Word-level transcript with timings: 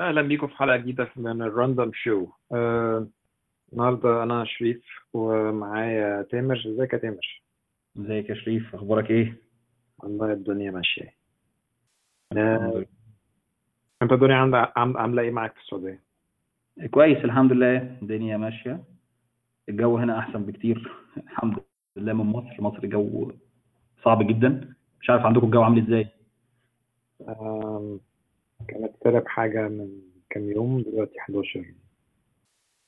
أهلا 0.00 0.22
بيكم 0.22 0.46
في 0.46 0.56
حلقة 0.56 0.76
جديدة 0.76 1.08
من 1.16 1.42
الراندوم 1.42 1.90
شو 1.94 2.26
آه، 2.52 3.06
النهاردة 3.72 4.22
أنا 4.22 4.44
شريف 4.44 4.84
ومعايا 5.12 6.22
تامر. 6.22 6.56
إزيك 6.66 6.92
يا 6.92 6.98
تامر؟ 6.98 7.42
إزيك 7.98 8.30
يا 8.30 8.34
شريف؟ 8.34 8.74
أخبارك 8.74 9.10
إيه؟ 9.10 9.36
والله 9.98 10.32
الدنيا 10.32 10.70
ماشية. 10.70 11.14
الحمد 12.32 12.38
آه، 12.62 12.70
لله. 12.76 12.86
أنت 14.02 14.12
الدنيا 14.12 14.36
عند- 14.36 14.54
عام- 14.76 14.96
عاملة 14.96 15.22
إيه 15.22 15.30
معاك 15.30 15.54
في 15.54 15.60
السعودية؟ 15.60 16.02
كويس 16.90 17.24
الحمد 17.24 17.52
لله. 17.52 17.76
الدنيا 18.02 18.36
ماشية. 18.36 18.84
الجو 19.68 19.98
هنا 19.98 20.18
أحسن 20.18 20.42
بكتير. 20.44 20.92
الحمد 21.16 21.56
لله 21.96 22.12
من 22.12 22.26
مصر. 22.26 22.62
مصر 22.62 22.86
جو 22.86 23.32
صعب 24.04 24.26
جدا. 24.26 24.74
مش 25.00 25.10
عارف 25.10 25.22
عندكم 25.26 25.46
الجو 25.46 25.62
عامل 25.62 25.86
إزاي؟ 25.86 26.08
آم، 27.28 28.00
كانت 28.68 28.92
تلعب 29.00 29.28
حاجة 29.28 29.68
من 29.68 29.88
كام 30.30 30.50
يوم 30.50 30.82
دلوقتي 30.82 31.20
11 31.20 31.64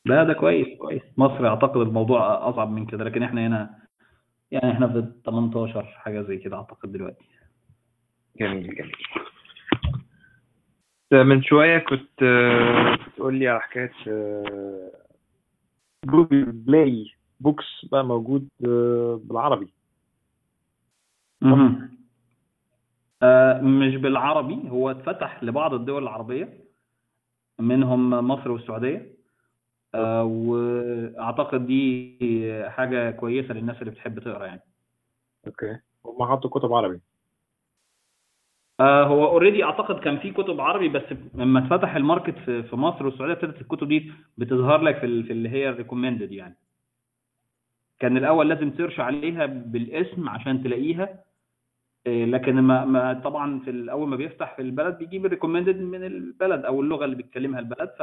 لا 0.04 0.24
ده 0.24 0.32
كويس 0.32 0.78
كويس. 0.78 1.02
مصر 1.16 1.46
أعتقد 1.48 1.76
الموضوع 1.80 2.48
أصعب 2.50 2.70
من 2.70 2.86
كده 2.86 3.04
لكن 3.04 3.22
إحنا 3.22 3.46
هنا 3.46 3.78
يعني 4.50 4.72
إحنا 4.72 4.88
في 4.88 5.12
18 5.26 5.82
حاجة 5.82 6.22
زي 6.22 6.36
كده 6.38 6.56
أعتقد 6.56 6.92
دلوقتي. 6.92 7.24
جميل 8.40 8.74
جميل. 8.76 8.92
من 11.24 11.42
شوية 11.42 11.78
كنت 11.78 12.24
بتقول 13.08 13.34
لي 13.34 13.48
على 13.48 13.60
حكاية 13.60 13.92
Google 16.04 16.44
Play 16.52 17.12
Books 17.40 17.84
بقى 17.92 18.04
موجود 18.04 18.48
بالعربي. 19.28 19.68
آه 23.22 23.60
مش 23.60 23.96
بالعربي 23.96 24.70
هو 24.70 24.90
اتفتح 24.90 25.44
لبعض 25.44 25.74
الدول 25.74 26.02
العربية 26.02 26.58
منهم 27.58 28.10
مصر 28.10 28.50
والسعودية. 28.50 29.16
آه 29.94 30.24
واعتقد 30.24 31.66
دي 31.66 32.18
حاجة 32.68 33.10
كويسة 33.10 33.54
للناس 33.54 33.76
اللي 33.80 33.90
بتحب 33.90 34.18
تقرأ 34.18 34.46
يعني. 34.46 34.60
okay. 35.46 35.78
هم 36.04 36.24
حطوا 36.30 36.50
كتب 36.50 36.72
عربي. 36.72 37.00
آه 38.80 39.04
هو 39.04 39.26
already 39.26 39.64
أعتقد 39.64 39.98
كان 39.98 40.18
في 40.18 40.30
كتب 40.32 40.60
عربي 40.60 40.88
بس 40.88 41.02
لما 41.34 41.66
اتفتح 41.66 41.96
ال 41.96 42.02
market 42.02 42.38
في 42.38 42.62
في 42.62 42.76
مصر 42.76 43.06
والسعودية 43.06 43.32
ابتدت 43.34 43.60
الكتب 43.60 43.88
دي 43.88 44.12
بتظهر 44.38 44.82
لك 44.82 44.98
في 44.98 45.22
في 45.22 45.32
اللي 45.32 45.48
هي 45.48 45.68
ال 45.68 45.74
recommended 45.74 46.32
يعني. 46.32 46.56
كان 47.98 48.16
الأول 48.16 48.48
لازم 48.48 48.70
ت 48.70 48.75
search 48.75 49.00
عليها 49.00 49.46
بالاسم 49.46 50.28
عشان 50.28 50.62
تلاقيها. 50.62 51.25
لكن 52.06 52.54
ما 52.60 52.84
ما 52.84 53.20
طبعا 53.24 53.60
في 53.60 53.70
ال- 53.70 53.90
أول 53.90 54.08
ما 54.08 54.16
بيفتح 54.16 54.56
في 54.56 54.62
البلد 54.62 54.98
بيجيب 54.98 55.26
ال 55.26 55.31
recommended 55.31 55.76
من 55.80 56.04
البلد 56.04 56.64
أو 56.64 56.80
اللغة 56.80 57.04
اللي 57.04 57.16
بيتكلمها 57.16 57.60
البلد 57.60 57.90
ف 57.98 58.02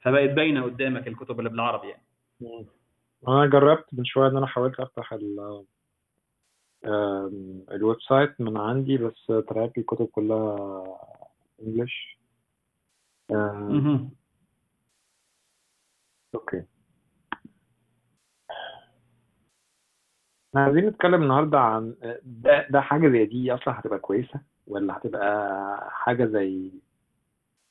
فبقت 0.00 0.30
باينة 0.30 0.62
قدامك 0.64 1.08
الكتب 1.08 1.38
اللي 1.38 1.50
بالعربي 1.50 1.88
يعني. 1.88 2.02
أنا 3.28 3.46
جربت 3.46 3.86
من 3.92 4.04
شوية 4.04 4.28
إن 4.28 4.36
أنا 4.36 4.46
حاولت 4.46 4.80
أفتح 4.80 5.12
ال 5.12 5.64
ال 7.70 8.00
website 8.00 8.40
من 8.40 8.56
عندي 8.56 8.96
بس 8.98 9.26
طلعت 9.26 9.76
لي 9.76 9.80
الكتب 9.80 10.06
كلها 10.06 10.84
English. 11.62 12.18
okay 16.34 16.64
إحنا 20.58 20.64
عايزين 20.66 20.86
نتكلم 20.86 21.22
النهارده 21.22 21.60
عن 21.60 21.94
ده, 22.24 22.66
ده 22.70 22.80
حاجة 22.80 23.08
زي 23.08 23.26
دي 23.26 23.54
أصلا 23.54 23.80
هتبقى 23.80 23.98
كويسة 23.98 24.40
ولا 24.66 24.96
هتبقى 24.96 25.90
حاجة 25.90 26.24
زي 26.24 26.70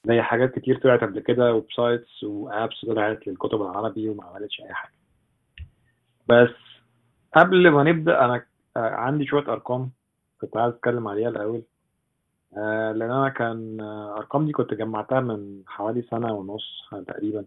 زي 0.06 0.22
حاجات 0.22 0.60
كتير 0.60 0.80
طلعت 0.80 1.02
قبل 1.02 1.20
كده 1.20 1.54
websites 1.54 1.66
و 1.76 2.24
apps 2.24 2.86
طلعت 2.86 3.28
للكتب 3.28 3.62
العربي 3.62 4.10
وما 4.10 4.24
عملتش 4.24 4.62
أي 4.62 4.74
حاجة. 4.74 4.94
بس 6.30 6.56
قبل 7.36 7.70
ما 7.70 7.84
نبدأ 7.84 8.26
أنا 8.26 8.46
آه، 8.78 8.80
عندي 8.80 9.26
شوية 9.26 9.44
أرقام 9.44 9.92
كنت 10.42 10.58
عايز 10.58 10.74
أتكلم 10.74 11.08
عليها 11.08 11.30
الأول. 11.30 11.62
آه، 12.58 12.92
لأن 12.92 13.12
أنا 13.12 13.30
كان 13.30 13.82
آه، 13.82 14.12
الارقام 14.14 14.46
دي 14.46 14.52
كنت 14.52 14.74
جمعتها 14.74 15.20
من 15.20 15.62
حوالي 15.68 16.02
سنة 16.02 16.34
ونص 16.34 16.90
تقريبا. 17.08 17.46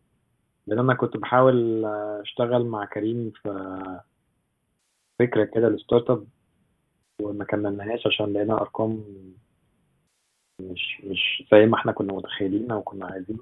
لأن 0.66 0.78
أنا 0.78 0.94
كنت 0.94 1.16
بحاول 1.16 1.84
آه، 1.84 2.20
أشتغل 2.22 2.64
مع 2.66 2.84
كريم 2.84 3.32
في 3.42 4.00
فكرة 5.20 5.44
كده 5.44 5.68
لل 5.68 6.10
startup 6.10 6.26
وما 7.22 7.44
كملناهاش 7.44 8.06
عشان 8.06 8.32
لقينا 8.32 8.54
أرقام 8.60 9.04
مش 10.62 11.00
مش 11.04 11.44
زي 11.52 11.66
ما 11.66 11.76
إحنا 11.76 11.92
كنا 11.92 12.12
متخيلين 12.12 12.70
أو 12.70 12.82
كنا 12.82 13.06
عايزين. 13.06 13.38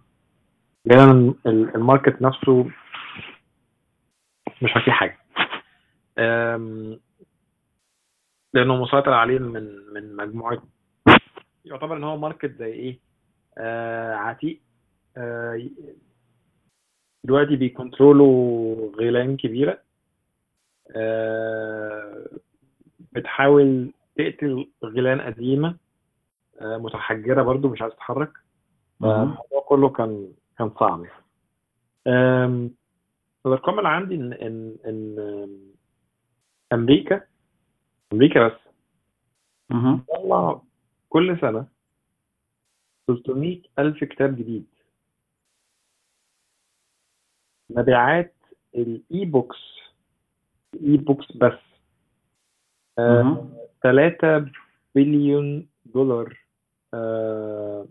لأن 0.85 1.35
ال- 1.47 1.75
ال 1.75 1.82
market 1.82 2.23
نفسه 2.23 2.65
مش 4.63 4.71
فيه 4.85 4.93
حاجة. 4.93 5.19
آم، 6.19 7.01
لأنه 8.55 8.83
مسيطر 8.83 9.13
عليه 9.13 9.39
من 9.39 9.77
من 9.95 10.17
مجموعة. 10.17 10.63
يعتبر 11.65 11.97
إن 11.97 12.05
هو 12.05 12.17
market 12.17 12.51
زي 12.59 12.73
إيه؟ 12.73 12.99
آه 13.59 14.15
عتيق. 14.15 14.61
آه 15.17 15.69
دلوقتي 17.25 17.57
بيكنترولوا 17.57 18.97
غيلان 18.97 19.37
كبيرة. 19.37 19.73
آه 19.73 19.88
بتحاول 23.13 23.93
تقتل 24.17 24.71
غيلان 24.85 25.21
قديمه 25.21 25.77
آه 26.61 26.77
متحجرة 26.77 27.43
برضو 27.43 27.69
مش 27.69 27.83
عايز 27.83 27.93
تتحرك. 27.93 28.33
فالموضوع 29.01 29.61
كله 29.67 29.89
كان 29.89 30.33
كان 30.59 30.71
صعب. 30.71 31.07
آم، 32.07 32.71
الإرقام 33.47 33.79
اللي 33.79 33.89
عندي 33.89 34.15
إن 34.15 34.33
إن 34.33 34.77
إن 34.87 35.73
أمريكا 36.73 37.21
أمريكا 38.13 38.49
بس. 38.49 38.61
مهم. 39.71 40.05
طلع 40.09 40.63
كل 41.09 41.39
سنة 41.41 41.67
300 43.07 43.63
ألف 43.79 44.05
كتاب 44.05 44.37
جديد. 44.37 44.67
مبيعات 47.71 48.35
ال 48.75 49.25
e-books 49.25 49.78
ال 50.75 50.97
e-books 50.97 51.37
بس 51.37 51.59
آه، 52.99 53.23
مهم. 53.23 53.53
3 53.83 54.51
بليون 54.95 55.69
دولار 55.85 56.39
آه، 56.95 57.87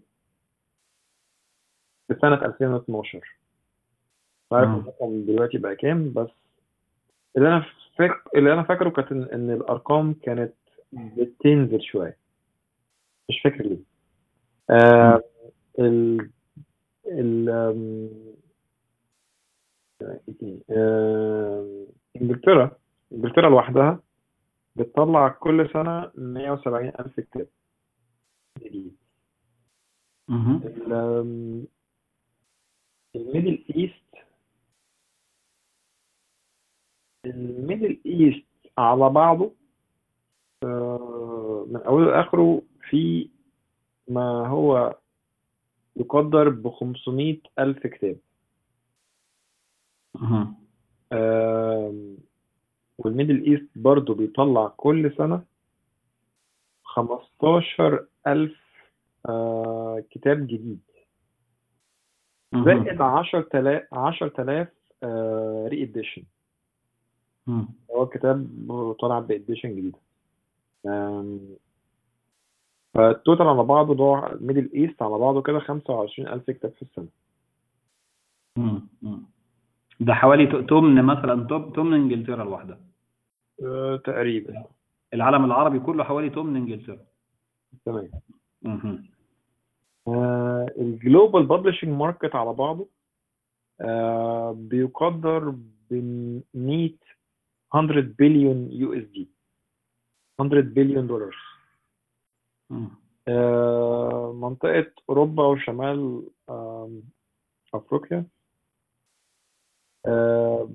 في 2.08 2.16
سنة 2.22 2.46
2012 2.46 3.18
مش 3.18 3.24
عارف. 4.52 4.70
الرقم 4.70 5.26
دلوقتي 5.26 5.58
بقى 5.58 5.76
كام 5.76 6.14
بس 6.14 6.30
اللي 7.38 7.48
أنا 7.48 7.66
فاك... 7.98 8.12
اللي 8.36 8.54
أنا 8.54 8.64
فاكره 8.64 8.90
كانت 8.90 9.12
ان 9.12 9.24
إن 9.24 9.52
الأرقام 9.52 10.14
كانت 10.14 10.54
بتنزل 10.94 11.82
شوية 11.82 12.18
مش 13.30 13.42
فاكر 13.44 13.64
ليه 13.64 13.78
آه 14.70 15.24
ال 15.80 16.30
ال؟ 17.08 17.50
آه، 20.72 21.88
انجلترا 22.22 22.72
انجلترا 23.12 23.50
لوحدها 23.50 24.00
بتطلع 24.76 25.28
كل 25.30 25.70
سنة 25.74 26.12
170 26.16 26.88
ألف 27.00 27.20
كتاب. 27.20 27.48
جديد 28.60 28.96
ال 33.16 33.23
Middle 33.23 33.64
East 33.76 34.04
ال 37.26 37.36
Middle 37.36 38.00
East 38.06 38.46
على 38.78 39.10
بعضه 39.10 39.54
آه، 40.64 41.66
من 41.70 41.82
أوله 41.82 42.12
لآخره 42.12 42.62
في 42.90 43.30
ما 44.08 44.48
هو 44.48 44.98
يقدر 45.96 46.50
ب 46.50 46.70
500 46.70 47.38
ألف 47.60 47.88
كتاب. 47.88 48.18
وال 53.18 53.24
Middle 53.24 53.44
East 53.52 53.68
برضه 53.76 54.14
بيطلع 54.16 54.68
كل 54.78 55.12
سنة 55.18 55.44
15 56.84 58.06
ألف 58.28 58.58
آه، 59.30 60.04
كتاب 60.10 60.48
جديد. 60.48 60.80
زائد 62.56 63.02
10000 63.02 63.94
10000 63.94 64.68
re-edition. 65.68 66.24
هو 67.92 68.04
الكتاب 68.04 68.48
طالع 69.00 69.20
ب 69.20 69.26
edition 69.26 69.70
جديدة 69.76 69.98
آم، 70.86 71.40
فال 72.94 73.09
total 73.09 73.48
على 73.48 73.64
بعضه 73.64 73.96
ده 73.96 74.38
Middle 74.42 74.70
East 74.76 75.02
على 75.02 75.18
بعضه 75.18 75.42
كده 75.42 75.60
25000 75.60 76.52
كتاب 76.52 76.72
في 76.72 77.08
مم. 78.58 78.88
مم. 79.02 79.24
ده 80.00 80.14
حوالي 80.14 80.46
تمن 80.64 81.04
مثلا 81.06 81.44
تم- 81.48 81.70
تمن 81.72 81.94
إنجلترا 81.94 82.44
لوحدها 82.44 82.78
آه، 83.64 83.96
تقريبا. 83.98 84.64
العالم 85.14 85.46
العربي 85.46 85.80
كله 85.80 86.04
حوالي 86.04 86.30
تمن 86.30 86.56
انجلترا 86.56 86.98
تمام. 87.86 88.10
مهم. 88.62 89.06
ال 90.78 90.87
global 90.87 91.46
publishing 91.46 91.90
market 91.90 92.36
على 92.36 92.54
بعضه 92.54 92.88
آه، 93.82 94.52
بيقدر 94.58 95.50
ب 95.90 95.94
100 96.54 96.92
100 97.74 98.02
billion 98.20 98.72
USD. 98.72 99.30
100 100.40 100.62
بليون 100.62 101.08
دولار. 101.08 101.36
آه، 103.28 104.34
منطقة 104.42 104.92
أوروبا 105.10 105.44
وشمال 105.44 106.24
أفريقيا. 107.74 108.26
آه، 110.08 110.70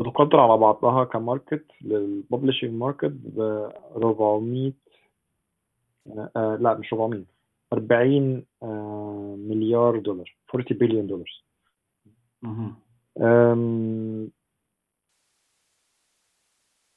بتقدر 0.00 0.40
على 0.40 0.56
بعضها 0.58 1.04
ك 1.04 1.13
market 1.13 1.66
لل 1.82 1.97
publishing 1.97 2.70
market 2.70 3.12
ب 3.12 3.40
400 3.96 4.72
آه، 6.06 6.30
آه، 6.36 6.56
لا 6.60 6.74
مش 6.78 6.92
400 6.92 7.24
40 7.72 8.44
آه، 8.62 9.36
مليار 9.38 9.98
دولار 9.98 10.36
40 10.54 10.78
بليون 10.78 11.06
دولار 11.06 11.42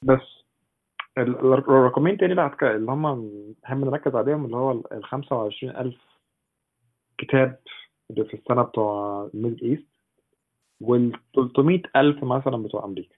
بس 0.04 0.44
ال- 1.18 1.40
ال- 1.40 1.54
الرقمين 1.54 2.18
تاني 2.18 2.32
اللي 2.32 2.42
هتك- 2.42 2.64
اللي 2.64 2.92
هم 2.92 3.08
نحب 3.64 3.78
نركز 3.78 4.16
عليهم 4.16 4.46
اللي 4.46 4.58
هو 4.58 4.72
ال 4.72 5.04
25000 5.06 5.96
كتاب 7.18 7.60
اللي 8.12 8.26
في 8.26 8.34
السنة 8.34 8.64
بتوع 8.64 9.24
ال 9.34 9.38
Middle 9.38 9.62
East 9.70 9.88
وال 10.82 11.12
300000 11.36 12.24
مثلا 12.24 12.58
بتوع 12.64 12.86
أمريكا. 12.86 13.16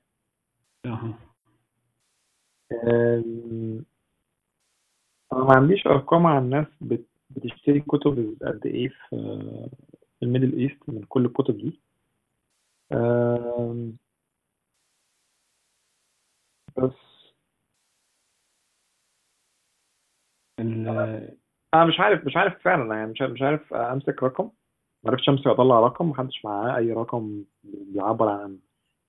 أم، 2.72 3.86
أنا 5.34 5.44
ما 5.44 5.56
عنديش 5.56 5.88
أرقام 5.88 6.26
عن 6.28 6.44
الناس 6.44 6.68
بت- 6.82 7.08
بتشتري 7.30 7.80
كتب 7.80 8.38
قد 8.42 8.66
إيه 8.66 8.90
في 8.90 9.16
في 10.20 10.26
ال 10.26 10.31
Middle 10.31 10.60
East 10.60 10.78
من 10.90 11.04
كل 11.04 11.26
الكتب 11.26 11.58
دي. 11.58 11.80
أم، 12.92 13.98
بس. 16.78 16.94
ال- 20.60 21.38
أنا 21.74 21.86
مش 21.86 22.00
عارف 22.00 22.26
مش 22.26 22.38
عارف 22.38 22.64
فعلا 22.64 22.96
يعني 22.96 23.12
مش 23.12 23.22
مش 23.22 23.42
عارف 23.42 23.74
أمسك 23.74 24.24
رقم. 24.24 24.50
ما 25.04 25.12
عرفتش 25.12 25.30
امسك 25.30 25.48
اطلع 25.48 25.80
رقم؟ 25.80 26.10
محدش 26.10 26.46
معاه 26.46 26.78
أي 26.78 26.92
رقم 26.94 27.44
بيعبر 27.64 28.30
عن 28.30 28.60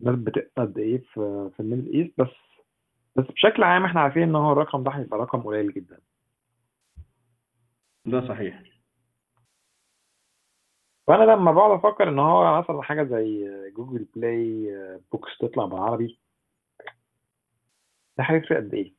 الناس 0.00 0.16
بتقبض 0.18 0.50
قد 0.58 0.78
إيه 0.78 0.98
في 0.98 1.50
في 1.56 1.60
ال 1.60 1.65
Middle 1.65 1.92
East 1.94 2.20
بس 2.20 2.28
بس 3.16 3.24
بشكل 3.24 3.62
عام 3.62 3.84
إحنا 3.84 4.00
عارفين 4.00 4.22
إن 4.22 4.34
هو 4.36 4.52
الرقم 4.52 4.82
ده 4.82 4.90
هيبقى 4.90 5.18
رقم 5.18 5.40
قليل 5.40 5.72
جدا. 5.72 6.00
ده 8.06 8.28
صحيح. 8.28 8.62
فأنا 11.06 11.24
لما 11.32 11.52
بقعد 11.52 11.70
أفكر 11.78 12.08
إن 12.08 12.18
هو 12.18 12.60
مثلا 12.62 12.82
حاجة 12.82 13.02
زي 13.04 13.50
Google 13.76 14.06
Play 14.16 14.70
Books 15.12 15.38
تطلع 15.40 15.64
بالعربي 15.64 16.18
ده 18.18 18.24
هيفرق 18.24 18.56
قد 18.56 18.74
إيه؟ 18.74 18.94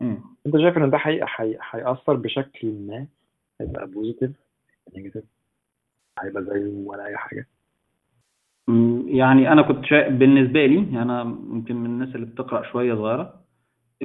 مم. 0.00 0.36
أنت 0.46 0.56
شايف 0.56 0.76
إن 0.76 0.90
ده 0.90 0.98
هيأثر 1.72 2.14
بشكل 2.16 2.72
ما؟ 2.72 3.06
هيبقى 3.62 3.86
positive 3.86 4.30
negative 4.96 5.24
هيبقى 6.18 6.44
زيه 6.44 6.72
ولا 6.86 7.06
أي 7.06 7.16
حاجة. 7.16 7.46
يعني 9.06 9.52
أنا 9.52 9.62
كنت 9.62 9.84
شايف 9.84 10.12
بالنسبة 10.14 10.66
لي 10.66 10.78
أنا 11.02 11.22
يمكن 11.50 11.76
من 11.76 11.86
الناس 11.86 12.14
اللي 12.14 12.26
بتقرأ 12.26 12.72
شوية 12.72 12.94
صغيرة 12.94 13.42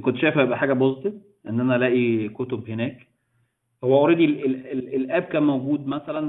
كنت 0.01 0.17
شايف 0.17 0.37
هيبقى 0.37 0.57
حاجة 0.57 0.73
positive 0.73 1.13
إن 1.49 1.59
أنا 1.59 1.75
ألاقي 1.75 2.29
كتب 2.29 2.69
هناك. 2.69 3.07
هو 3.83 3.97
already 3.97 4.25
ال 4.95 5.02
app 5.02 5.23
كان 5.23 5.43
موجود 5.43 5.87
مثلا 5.87 6.21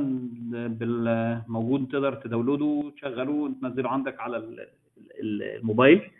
موجود 1.48 1.88
تقدر 1.88 2.14
ت 2.14 2.19
download 2.19 2.59
ه 2.59 2.64
وتشغله 2.64 3.30
وتنزله 3.32 3.88
عندك 3.90 4.20
على 4.20 4.36
ال- 4.36 4.60
ال- 5.20 5.42
الموبايل. 5.42 6.10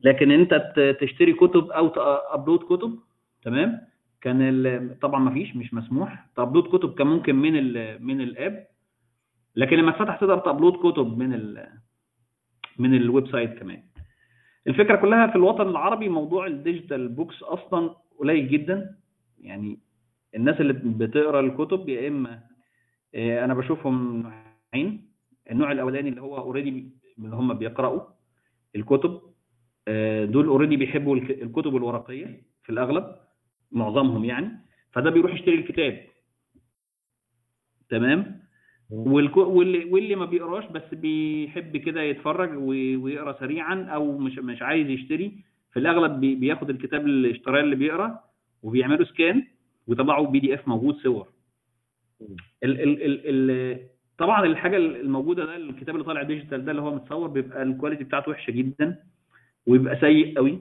لكن 0.00 0.30
أنت 0.30 0.72
تشتري 1.00 1.32
كتب 1.32 1.70
أو 1.70 1.88
ت 1.88 1.98
upload 1.98 2.58
كتب 2.58 2.98
تمام؟ 3.42 3.80
كان 4.20 4.96
طبعا 5.02 5.20
ما 5.20 5.30
فيش 5.30 5.56
مش 5.56 5.74
مسموح. 5.74 6.26
ت 6.36 6.41
upload 6.41 6.68
كتب 6.78 6.94
كان 6.94 7.06
ممكن 7.06 7.34
من 7.36 7.56
ال 7.58 8.04
من 8.06 8.20
ال 8.20 8.29
app. 8.29 8.66
لكن 9.56 9.76
لما 9.76 9.90
اتفتح 9.90 10.16
تقدر 10.16 10.38
ت 10.38 10.43
upload 10.43 10.72
كتب 10.92 11.18
من 11.18 11.34
ال 11.34 11.66
من 12.78 12.94
ال 12.94 13.28
website 13.28 13.58
كمان. 13.58 13.82
الفكرة 14.66 14.96
كلها 14.96 15.26
في 15.26 15.36
الوطن 15.36 15.68
العربي 15.68 16.08
موضوع 16.08 16.46
ال 16.46 16.54
digital 16.54 17.08
books 17.08 17.42
أصلا 17.42 17.94
قليل 18.18 18.48
جدا. 18.48 18.96
يعني 19.40 19.78
الناس 20.34 20.60
اللي 20.60 20.72
بتقرأ 20.72 21.40
الكتب 21.40 21.88
يا 21.88 22.08
إما 22.08 22.40
آه، 23.14 23.44
أنا 23.44 23.54
بشوفهم 23.54 24.22
نوعين. 24.74 25.08
النوع 25.50 25.72
الأولاني 25.72 26.08
اللي 26.08 26.20
هو 26.20 26.38
already 26.38 26.90
اللي 27.18 27.36
هم 27.36 27.54
بيقرأوا 27.54 28.00
الكتب 28.76 29.20
آه، 29.88 30.24
دول 30.24 30.46
already 30.46 30.76
بيحبوا 30.76 31.16
الك- 31.16 31.42
الكتب 31.42 31.76
الورقية 31.76 32.42
في 32.62 32.70
الأغلب. 32.72 33.16
معظمهم 33.72 34.24
يعني 34.24 34.50
فده 34.92 35.10
بيروح 35.10 35.34
يشتري 35.34 35.54
الكتاب. 35.54 36.04
تمام؟ 37.90 38.40
واللي 38.90 39.84
واللي 39.84 40.14
ما 40.16 40.24
بيقراش 40.24 40.64
بس 40.66 40.94
بيحب 40.94 41.76
كده 41.76 42.02
يتفرج 42.02 42.56
وي- 42.58 42.96
ويقرأ 42.96 43.32
سريعا 43.40 43.84
أو 43.84 44.18
مش 44.18 44.38
مش 44.38 44.62
عايز 44.62 44.86
يشتري 44.90 45.44
في 45.72 45.78
الأغلب 45.78 46.20
بي- 46.20 46.34
بياخد 46.34 46.70
الكتاب 46.70 47.00
اللي 47.06 47.30
اشتراه 47.30 47.60
اللي 47.60 47.76
بيقرأ 47.76 48.20
وبيعملوا 48.62 49.04
scan 49.06 49.46
ويطلعوا 49.86 50.26
PDF 50.26 50.68
موجود 50.68 50.96
صور. 50.96 51.28
ال 52.64 52.80
ال 52.80 53.02
ال 53.02 53.20
ال 53.50 53.78
طبعا 54.18 54.44
الحاجة 54.46 54.76
الموجودة 54.76 55.44
ده 55.44 55.56
الكتاب 55.56 55.94
اللي 55.94 56.04
طالع 56.06 56.22
digital 56.22 56.64
ده 56.64 56.70
اللي 56.70 56.82
هو 56.82 56.94
متصور 56.94 57.28
بيبقى 57.28 57.62
ال 57.62 57.67
quality 57.67 58.04
بتاعته 58.04 58.30
وحشة 58.30 58.50
جدا 58.50 59.02
ويبقى 59.66 59.96
سيء 60.00 60.36
قوي. 60.36 60.60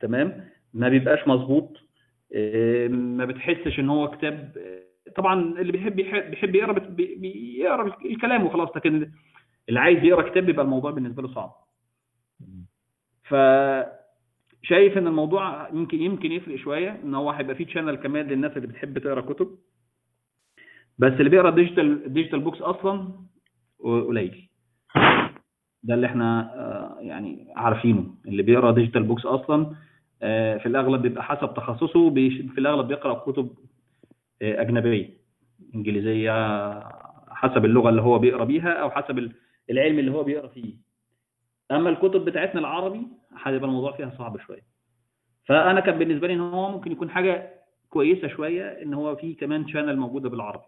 تمام؟ 0.00 0.44
ما 0.74 0.88
بيبقاش 0.88 1.28
مظبوط. 1.28 1.76
ما 2.88 3.24
بتحسش 3.24 3.80
إن 3.80 3.90
هو 3.90 4.10
كتاب 4.10 4.52
إيه، 4.56 4.86
طبعا 5.16 5.40
اللي 5.60 5.72
بيحب 5.72 5.98
يحب 5.98 6.30
بيحب 6.30 6.54
يقرأ 6.54 6.72
بيقرأ 6.98 7.96
الكلام 8.04 8.46
وخلاص 8.46 8.76
لكن 8.76 9.10
اللي 9.68 9.80
عايز 9.80 10.04
يقرأ 10.04 10.28
كتاب 10.30 10.46
بيبقى 10.46 10.64
الموضوع 10.64 10.90
بالنسبة 10.90 11.22
له 11.22 11.28
صعب. 11.34 11.52
ف 13.24 13.34
شايف 14.62 14.98
إن 14.98 15.06
الموضوع 15.06 15.68
يمكن 15.68 16.02
يمكن 16.02 16.32
يفرق 16.32 16.56
شوية 16.56 17.00
إن 17.04 17.14
هو 17.14 17.30
هيبقى 17.30 17.54
فيه 17.54 17.66
channel 17.66 17.94
كمان 17.96 18.26
للناس 18.26 18.56
اللي 18.56 18.66
بتحب 18.68 18.98
تقرأ 18.98 19.20
كتب. 19.20 19.58
بس 20.98 21.12
اللي 21.12 21.30
بيقرأ 21.30 21.50
digital 21.50 22.12
digital 22.12 22.40
books 22.40 22.62
أصلا 22.62 23.08
قليل. 23.84 24.48
ده 25.82 25.94
اللي 25.94 26.06
إحنا 26.06 26.54
آه، 26.54 27.00
يعني 27.00 27.52
عارفينه. 27.56 28.14
اللي 28.26 28.42
بيقرأ 28.42 28.70
digital 28.70 29.02
books 29.02 29.26
أصلا 29.26 29.76
في 30.58 30.66
الأغلب 30.66 31.02
بيبقى 31.02 31.24
حسب 31.24 31.54
تخصصه 31.54 32.10
بيش- 32.10 32.40
في 32.52 32.58
الأغلب 32.58 32.88
بيقرأ 32.88 33.14
كتب 33.14 33.54
آه، 34.42 34.60
أجنبية 34.60 35.10
إنجليزية 35.74 36.32
حسب 37.30 37.64
اللغة 37.64 37.88
اللي 37.88 38.02
هو 38.02 38.18
بيقرأ 38.18 38.44
بيها 38.44 38.72
أو 38.72 38.90
حسب 38.90 39.18
ال- 39.18 39.32
العلم 39.70 39.98
اللي 39.98 40.10
هو 40.12 40.22
بيقرأ 40.24 40.48
فيه. 40.48 40.74
أما 41.70 41.90
الكتب 41.90 42.24
بتاعتنا 42.24 42.60
العربي 42.60 43.06
هيبقى 43.42 43.68
الموضوع 43.68 43.92
فيها 43.96 44.14
صعب 44.18 44.40
شوية. 44.40 44.62
فأنا 45.44 45.80
كان 45.80 45.98
بالنسبة 45.98 46.26
لي 46.26 46.34
إن 46.34 46.40
هو 46.40 46.70
ممكن 46.70 46.92
يكون 46.92 47.10
حاجة 47.10 47.54
كويسة 47.90 48.28
شوية 48.28 48.82
إن 48.82 48.94
هو 48.94 49.16
في 49.16 49.34
كمان 49.34 49.68
channel 49.68 49.96
موجودة 49.96 50.28
بالعربي. 50.28 50.64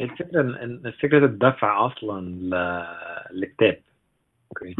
الفكرة 0.00 0.40
ان 0.64 0.90
فكرة 0.90 1.24
الدفع 1.26 1.86
أصلا 1.86 2.20
للكتاب. 3.32 3.80
أوكي؟ 4.50 4.74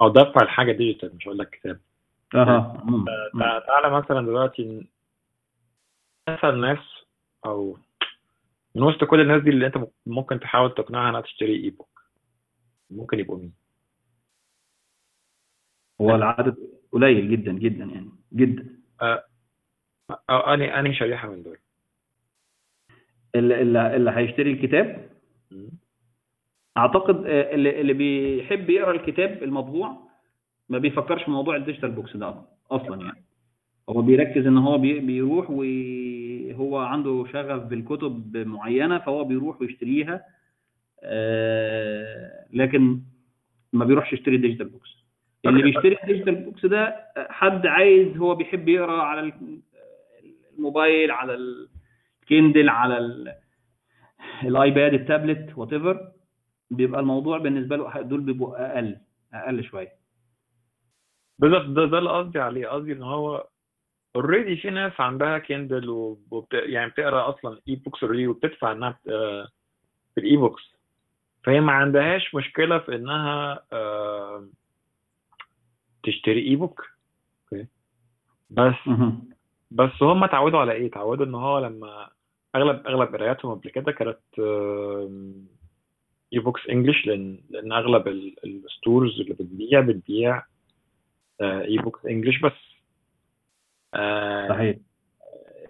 أو 0.00 0.08
دفع 0.08 0.42
الحاجة 0.42 0.72
digital 0.72 1.16
مش 1.16 1.26
هقول 1.26 1.38
لك 1.38 1.50
كتاب 1.50 1.80
أها. 2.34 2.84
تع- 3.38 3.58
تعالى 3.58 3.90
مثلا 3.90 4.20
دلوقتي 4.26 4.86
اسال 6.28 6.60
ناس 6.60 6.78
أو 7.46 7.78
من 8.74 8.82
وسط 8.82 9.04
كل 9.04 9.20
الناس 9.20 9.42
دي 9.42 9.50
اللي 9.50 9.66
أنت 9.66 9.78
ممكن 10.06 10.40
تحاول 10.40 10.74
تقنعها 10.74 11.10
إنها 11.10 11.20
تشتري 11.20 11.64
e-book 11.64 12.02
ممكن 12.90 13.18
يبقوا 13.18 13.38
مين؟ 13.38 13.52
هو 16.00 16.14
العدد 16.14 16.56
قليل 16.92 17.30
جدا 17.30 17.52
جدا 17.52 17.84
يعني 17.84 18.10
جدا 18.32 18.66
أو 20.30 20.38
انهي 20.54 20.80
انهي 20.80 20.94
شريحه 20.94 21.28
من 21.28 21.42
دول؟ 21.42 21.58
اللي, 23.34 23.96
اللي 23.96 24.10
هيشتري 24.10 24.52
الكتاب. 24.52 25.10
أعتقد 26.78 27.26
آه، 27.26 27.54
اللي, 27.54 27.80
اللي 27.80 27.92
بيحب 27.92 28.70
يقرأ 28.70 28.90
الكتاب 28.92 29.42
المطبوع 29.42 29.96
ما 30.68 30.78
بيفكرش 30.78 31.22
في 31.24 31.30
موضوع 31.30 31.56
ال 31.56 31.60
digital 31.60 31.90
books 31.90 32.16
ده 32.16 32.34
أصلا. 32.70 33.02
يعني. 33.06 33.24
هو 33.90 34.02
بيركز 34.02 34.46
إن 34.46 34.58
هو 34.58 34.78
بي- 34.78 35.00
بيروح 35.00 35.50
وهو 35.50 36.78
عنده 36.78 37.24
شغف 37.32 37.62
بالكتب 37.62 38.36
معينة 38.36 38.98
فهو 38.98 39.24
بيروح 39.24 39.60
ويشتريها 39.60 40.22
آه، 41.02 42.44
لكن 42.52 43.00
ما 43.72 43.84
بيروحش 43.84 44.12
يشتري 44.12 44.36
digital 44.36 44.68
books. 44.68 44.88
اللي. 45.46 45.62
بيشتري 45.62 45.98
ال 46.02 46.06
digital 46.06 46.34
books 46.34 46.66
ده 46.66 46.96
حد 47.16 47.66
عايز 47.66 48.16
هو 48.16 48.34
بيحب 48.34 48.68
يقرأ 48.68 49.02
على 49.02 49.20
ال- 49.20 49.60
الموبايل 50.58 51.10
على 51.10 51.38
الكيندل 52.22 52.68
على 52.68 52.98
ال- 52.98 53.34
الآيباد 54.44 54.94
ال 54.94 55.58
tablet 55.58 55.72
whatever 55.72 56.08
بيبقى 56.70 57.00
الموضوع 57.00 57.38
بالنسبة 57.38 57.76
له 57.76 58.00
دول 58.02 58.20
بيبقوا 58.20 58.72
أقل 58.74 58.96
أقل 59.34 59.64
شوية. 59.64 59.92
بالظبط 61.38 61.66
ده 61.66 61.84
ده 61.84 61.98
اللي 61.98 62.10
قصدي 62.10 62.38
عليه. 62.38 62.68
قصدي 62.68 62.92
إن 62.92 63.02
هو 63.02 63.46
already 64.16 64.56
في 64.56 64.70
ناس 64.70 65.00
عندها 65.00 65.38
كيندل 65.38 65.88
وبت... 65.88 66.52
يعني 66.52 66.90
بتقرأ 66.90 67.28
أصلا 67.28 67.60
e-books 67.68 68.02
already 68.02 68.26
وبتدفع 68.26 68.72
إنها 68.72 68.90
بت... 68.90 69.10
في 70.14 70.20
ال 70.20 70.36
e-books 70.36 70.62
فهي 71.44 71.60
ما 71.60 71.72
عندهاش 71.72 72.34
مشكلة 72.34 72.78
في 72.78 72.94
إنها 72.94 73.54
تشتري 76.02 76.48
e-book 76.48 76.82
أوكي؟ 77.52 77.66
بس. 78.50 78.74
بس 79.70 80.02
هم 80.02 80.24
اتعودوا 80.24 80.58
على 80.60 80.72
إيه؟ 80.72 80.86
اتعودوا 80.86 81.24
إن 81.26 81.34
هو 81.34 81.58
لما 81.58 82.08
أغلب 82.56 82.86
أغلب 82.86 83.08
قراياتهم 83.14 83.54
قبل 83.54 83.70
كده 83.70 83.92
كانت 83.92 84.18
e-books 86.32 86.60
English 86.70 87.06
لأن 87.06 87.40
لأن 87.50 87.72
أغلب 87.72 88.08
ال 88.44 88.55
stores 88.55 89.20
اللي 89.20 89.34
بتبيع 89.34 89.80
بتبيع 89.80 90.42
e-books 91.42 92.06
English 92.06 92.40
بس. 92.40 92.52
آه، 93.94 94.48
صحيح. 94.48 94.76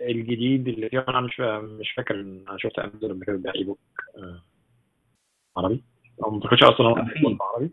الجديد 0.01 0.69
اللي 0.69 0.89
فيه 0.89 1.05
أنا 1.09 1.21
مش 1.21 1.41
مش 1.81 1.91
فاكر 1.91 2.15
إن 2.21 2.45
أنا 2.49 2.59
شفت 2.59 2.79
أمازون 2.79 3.11
قبل 3.13 3.25
كده 3.25 3.37
بيبيع 3.37 3.55
e-book 3.55 3.79
آه، 4.17 4.43
عربي. 5.57 5.85
أو 6.25 6.31
ما 6.31 6.45
أعتقدش 6.45 6.63
أصلا 6.63 7.05
في. 7.05 7.15
بيبيع 7.15 7.37
عربي. 7.41 7.71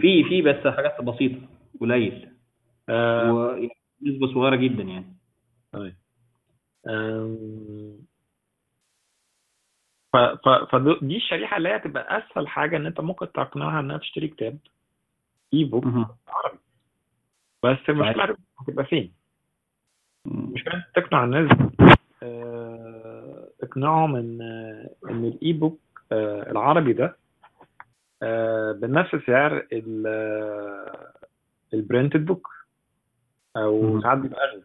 في 0.00 0.24
في 0.24 0.42
بس 0.42 0.66
حاجات 0.66 1.00
بسيطة 1.02 1.40
قليل. 1.80 2.28
آه، 2.88 3.32
ونسبه 4.02 4.26
صغيرة 4.34 4.56
جدا 4.56 4.82
يعني. 4.82 5.16
طيب. 5.72 5.94
ف 6.84 6.88
فدي 10.12 11.16
الشريحة 11.16 11.56
اللي 11.56 11.68
هي 11.68 11.76
هتبقى 11.76 12.18
أسهل 12.18 12.48
حاجة 12.48 12.76
إن 12.76 12.86
أنت 12.86 13.00
ممكن 13.00 13.32
تقنعها 13.32 13.80
إنها 13.80 13.98
تشتري 13.98 14.28
كتاب 14.28 14.58
إي 15.54 15.64
بوك. 15.64 15.84
عربي 16.28 16.58
بس 17.64 17.78
المشكلة 17.88 18.24
صحيح. 18.26 18.36
هتبقى 18.60 18.84
فين؟ 18.84 19.12
المشكلة 20.26 20.74
إنك 20.74 20.84
تقنع 20.94 21.24
الناس 21.24 21.58
آه، 22.22 23.48
تقنعهم 23.58 24.16
إن 24.16 24.40
إن 25.10 25.24
ال 25.24 25.52
e-book 25.52 25.80
آه، 26.12 26.50
العربي 26.50 26.92
ده 26.92 27.16
آه، 28.22 28.72
بنفس 28.72 29.16
سعر 29.26 29.66
ال- 29.72 31.10
printed 31.74 32.24
book 32.24 32.48
مم. 33.56 34.00
ساعات 34.02 34.18
بيبقى 34.18 34.40
أغلى 34.50 34.62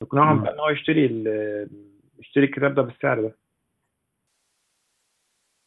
تقنعهم 0.00 0.36
مم. 0.36 0.42
بقى 0.42 0.54
إن 0.54 0.58
هو 0.60 0.68
يشتري 0.68 1.04
يشتري 2.18 2.44
الكتاب 2.44 2.74
ده 2.74 2.82
بالسعر 2.82 3.20
ده 3.22 3.34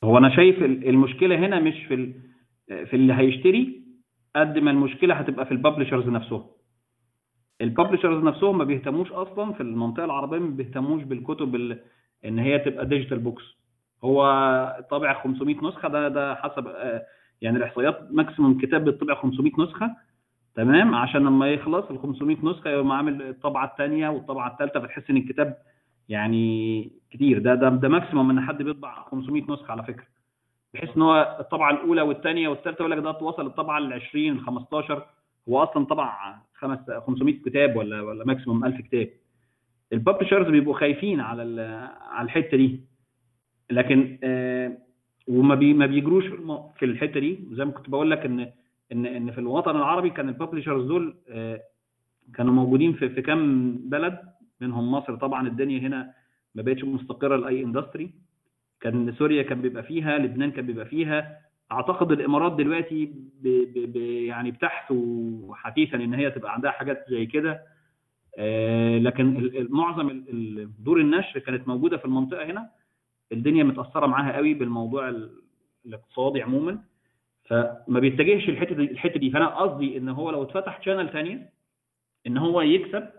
هو 0.04 0.18
أنا 0.18 0.36
شايف 0.36 0.64
ال- 0.64 0.88
المشكلة 0.90 1.36
هنا 1.36 1.60
مش 1.60 1.74
في 1.88 2.14
في 2.68 2.94
اللي 2.94 3.14
هيشتري 3.14 3.82
قد 4.36 4.58
ما 4.60 4.72
المشكلة 4.72 5.14
هتبقى 5.16 5.46
في 5.46 5.52
ال 5.52 5.57
publishers 5.57 6.08
نفسهم. 6.08 6.46
ال 7.62 7.67
publishers 7.67 8.24
نفسهم 8.24 8.58
ما 8.58 8.64
بيهتموش 8.64 9.12
أصلا 9.12 9.54
في 9.54 9.62
المنطقة 9.62 10.06
العربية 10.06 10.40
ما 10.40 10.50
بيهتموش 10.50 11.04
بالكتب 11.04 11.56
ال- 11.56 11.80
إن 12.26 12.40
هي 12.40 12.60
تبقى 12.60 12.86
digital 12.86 13.20
books 13.20 13.44
هو 14.04 14.24
طابع 14.92 15.24
500 15.24 15.56
نسخة 15.68 15.88
ده 15.90 16.08
ده 16.08 16.36
حسب 16.36 16.68
آه، 16.68 17.02
يعني 17.42 17.58
الإحصائيات 17.58 18.08
maximum 18.12 18.58
كتاب 18.62 18.86
بيطبع 18.86 19.16
500 19.16 19.52
نسخة. 19.60 19.92
تمام؟ 20.56 20.96
عشان 20.96 21.22
لما 21.22 21.50
يخلص 21.52 21.86
ال 21.92 22.00
500 22.00 22.38
نسخة 22.44 22.70
يقوم 22.70 22.92
عامل 22.92 23.22
الطبعه 23.22 23.66
الثانية 23.66 24.10
والطبعه 24.10 24.52
الثالثه 24.52 24.80
فتحس 24.80 25.10
إن 25.10 25.18
الكتاب 25.18 25.58
يعني 26.12 26.92
كتير. 27.12 27.40
ده 27.40 27.56
ده 27.56 27.70
ده 27.70 27.90
maximum 27.90 28.30
إن 28.30 28.42
حد 28.42 28.64
بيطبع 28.64 29.04
500 29.04 29.44
نسخة 29.50 29.72
على 29.72 29.84
فكرة. 29.84 30.06
بحيث 30.74 30.90
إن 30.96 31.02
هو 31.02 31.38
الطبعة 31.40 31.72
الأولى 31.72 32.02
والثانيه 32.02 32.48
والثالثه 32.48 32.78
يقول 32.80 32.92
لك 32.92 32.98
ده 32.98 33.10
وصل 33.10 33.46
الطبعة 33.48 33.78
ال 33.78 33.94
20 33.94 34.32
ال 34.32 34.42
15 34.42 35.06
هو 35.50 35.64
أصلا 35.64 35.86
طبع 35.86 36.38
خمس 36.54 36.80
500 37.08 37.36
كتاب 37.46 37.76
ولا 37.76 38.02
ولا 38.02 38.26
maximum 38.26 38.66
1000 38.66 38.82
كتاب. 38.82 39.10
ال 39.94 39.99
publishers 39.99 40.48
بيبقوا 40.48 40.74
خايفين 40.80 41.20
على 41.20 41.72
على 42.02 42.26
الحتة 42.26 42.58
دي. 42.58 42.82
لكن 43.72 44.20
آه، 44.24 44.78
وما 45.28 45.56
بي 45.56 45.74
ما 45.74 45.86
بيجروش 45.86 46.26
في 46.80 46.86
الحتة 46.86 47.20
دي. 47.20 47.40
زي 47.52 47.66
ما 47.66 47.72
كنت 47.72 47.90
بقول 47.90 48.12
لك 48.12 48.26
ان 48.26 48.52
ان 48.92 49.06
إن 49.06 49.32
في 49.32 49.38
الوطن 49.38 49.76
العربي 49.76 50.10
كان 50.10 50.30
ال 50.30 50.35
publishers 50.35 50.86
دول 50.86 51.16
آه، 51.30 51.62
كانوا 52.36 52.54
موجودين 52.54 52.94
في 52.94 53.10
في 53.10 53.22
كام 53.22 53.74
بلد؟ 53.90 54.31
منهم 54.62 54.92
مصر. 54.92 55.16
طبعا 55.16 55.48
الدنيا 55.48 55.80
هنا 55.80 56.14
ما 56.56 56.62
بقتش 56.64 56.84
مستقرة 56.84 57.36
لأي 57.36 57.64
industry 57.64 58.12
كان 58.82 59.12
سوريا 59.14 59.44
كان 59.44 59.62
بيبقى 59.62 59.84
فيها 59.84 60.18
لبنان 60.18 60.52
كان 60.52 60.66
بيبقى 60.66 60.86
فيها. 60.86 61.38
أعتقد 61.72 62.12
الإمارات 62.12 62.52
دلوقتي 62.56 63.06
ب 63.06 63.48
ب 63.48 63.94
ب 63.94 63.96
يعني 64.28 64.52
بتحثو 64.52 65.54
حثيثا 65.54 65.98
إن 65.98 66.14
هي 66.14 66.32
تبقى 66.32 66.54
عندها 66.54 66.72
حاجات 66.72 67.06
زي 67.10 67.26
كده. 67.26 67.62
آه، 68.38 68.98
لكن 68.98 69.52
معظم 69.70 70.24
دور 70.80 71.00
النشر 71.00 71.40
كانت 71.40 71.68
موجودة 71.68 71.98
في 71.98 72.06
المنطقة 72.06 72.46
هنا. 72.46 72.70
الدنيا 73.32 73.64
متأثرة 73.64 74.06
معاها 74.06 74.36
قوي 74.36 74.54
بالموضوع 74.54 75.10
ال- 75.10 75.42
الاقتصادي 75.86 76.42
عموما. 76.42 76.80
فما 77.46 78.00
بيتجهش 78.00 78.50
الحته 78.50 78.76
دي 78.76 78.84
الحتة 78.92 79.20
دي. 79.20 79.32
فأنا 79.32 79.48
قصدي 79.48 79.98
إن 79.98 80.10
هو 80.10 80.32
لو 80.32 80.44
اتفتح 80.44 80.82
channel 80.86 81.10
ثانية 81.10 81.50
إن 82.28 82.38
هو 82.38 82.62
يكسب 82.62 83.10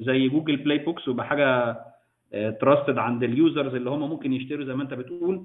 زي 0.00 0.28
جوجل 0.28 0.56
بلاي 0.56 0.78
بوكس 0.78 1.08
ويبقى 1.08 1.26
حاجة 1.26 1.76
trusted 2.60 2.98
عند 2.98 3.22
ال 3.22 3.31
users 3.31 3.74
اللي 3.74 3.90
هم 3.90 4.10
ممكن 4.10 4.32
يشتروا 4.32 4.64
زي 4.64 4.74
ما 4.74 4.82
انت 4.82 4.94
بتقول. 4.94 5.44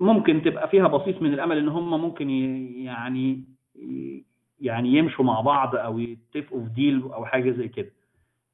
ممكن 0.00 0.42
تبقى 0.42 0.68
فيها 0.68 0.86
بصيص 0.88 1.22
من 1.22 1.34
الأمل 1.34 1.58
إن 1.58 1.68
هم 1.68 2.00
ممكن 2.00 2.30
يعني 2.30 3.44
يعني 4.60 4.88
يمشوا 4.88 5.24
مع 5.24 5.40
بعض 5.40 5.76
أو 5.76 5.98
يتفقوا 5.98 6.64
في 6.64 6.70
deal 6.74 7.02
أو 7.02 7.24
حاجة 7.24 7.50
زي 7.50 7.68
كده. 7.68 7.92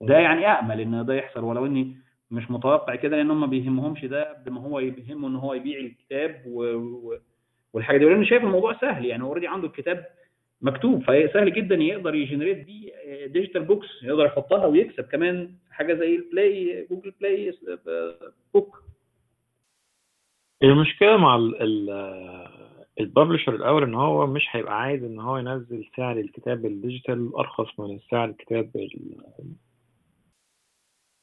ده 0.01 0.19
يعني 0.19 0.47
امل 0.47 0.81
إن 0.81 1.07
ده 1.07 1.15
يحصل. 1.15 1.45
ولو 1.45 1.67
إني 1.67 1.97
مش 2.31 2.51
متوقع 2.51 2.95
كده 2.95 3.17
لأن 3.17 3.31
هم 3.31 3.41
ما 3.41 3.47
بيهمهمش 3.47 4.05
ده 4.05 4.33
قد 4.33 4.49
ما 4.49 4.61
هو 4.61 4.77
بيهمه 4.77 5.29
إن 5.29 5.37
هو 5.37 5.55
يبيع 5.55 5.79
الكتاب 5.79 6.43
و... 6.47 7.13
والحاجة 7.73 7.99
دي. 7.99 8.05
لأن 8.05 8.25
شايف 8.25 8.45
الموضوع 8.45 8.73
سهل 8.81 9.05
يعني. 9.05 9.23
already 9.23 9.47
عنده 9.49 9.67
الكتاب 9.67 10.05
مكتوب. 10.63 11.03
فسهل 11.03 11.53
جدا 11.53 11.75
يقدر 11.75 12.15
ي 12.15 12.21
generate 12.21 12.67
بيه 12.67 12.93
digital 13.27 13.65
books 13.65 13.87
يقدر 14.03 14.27
يحطها 14.27 14.67
ويكسب 14.67 15.05
كمان 15.05 15.55
حاجة 15.71 15.95
زي 15.95 16.17
البلاي 16.17 16.87
جوجل 16.91 17.13
بلاي 17.21 17.55
بوك 18.55 18.83
المشكلة 20.63 21.17
مع 21.17 21.37
ال 21.37 21.63
ال 21.63 21.91
ال 23.01 23.06
publisher 23.06 23.55
الأول 23.55 23.83
إن 23.83 23.95
هو 23.95 24.27
مش 24.27 24.47
هيبقى 24.51 24.81
عايز 24.81 25.05
إن 25.05 25.19
هو 25.21 25.37
ينزل 25.39 25.85
سعر 25.97 26.19
الكتاب 26.19 26.67
ال 26.67 26.75
digital 26.75 27.35
أرخص 27.35 27.81
من 27.81 27.99
سعر 28.11 28.29
الكتاب 28.29 28.71
ال 28.77 29.17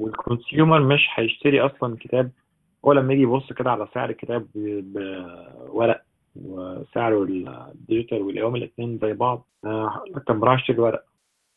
وال 0.01 0.17
consumer 0.17 0.79
مش 0.79 1.07
هيشتري 1.13 1.61
أصلا 1.61 1.97
كتاب 1.99 2.31
هو 2.85 2.93
لما 2.93 3.13
يجي 3.13 3.21
يبص 3.23 3.53
كده 3.53 3.71
على 3.71 3.87
سعر 3.93 4.09
الكتاب 4.09 4.47
بورق 4.53 6.04
وسعره 6.35 7.23
ال 7.23 8.21
digital 8.21 8.55
والاتنين 8.55 8.99
زي 9.01 9.13
بعض. 9.13 9.47
آه، 9.65 9.89
هقول 9.89 10.11
لك 10.15 10.23
طب 10.23 10.39
بروح 10.39 10.53
اشتري 10.53 10.79
ورق. 10.79 11.03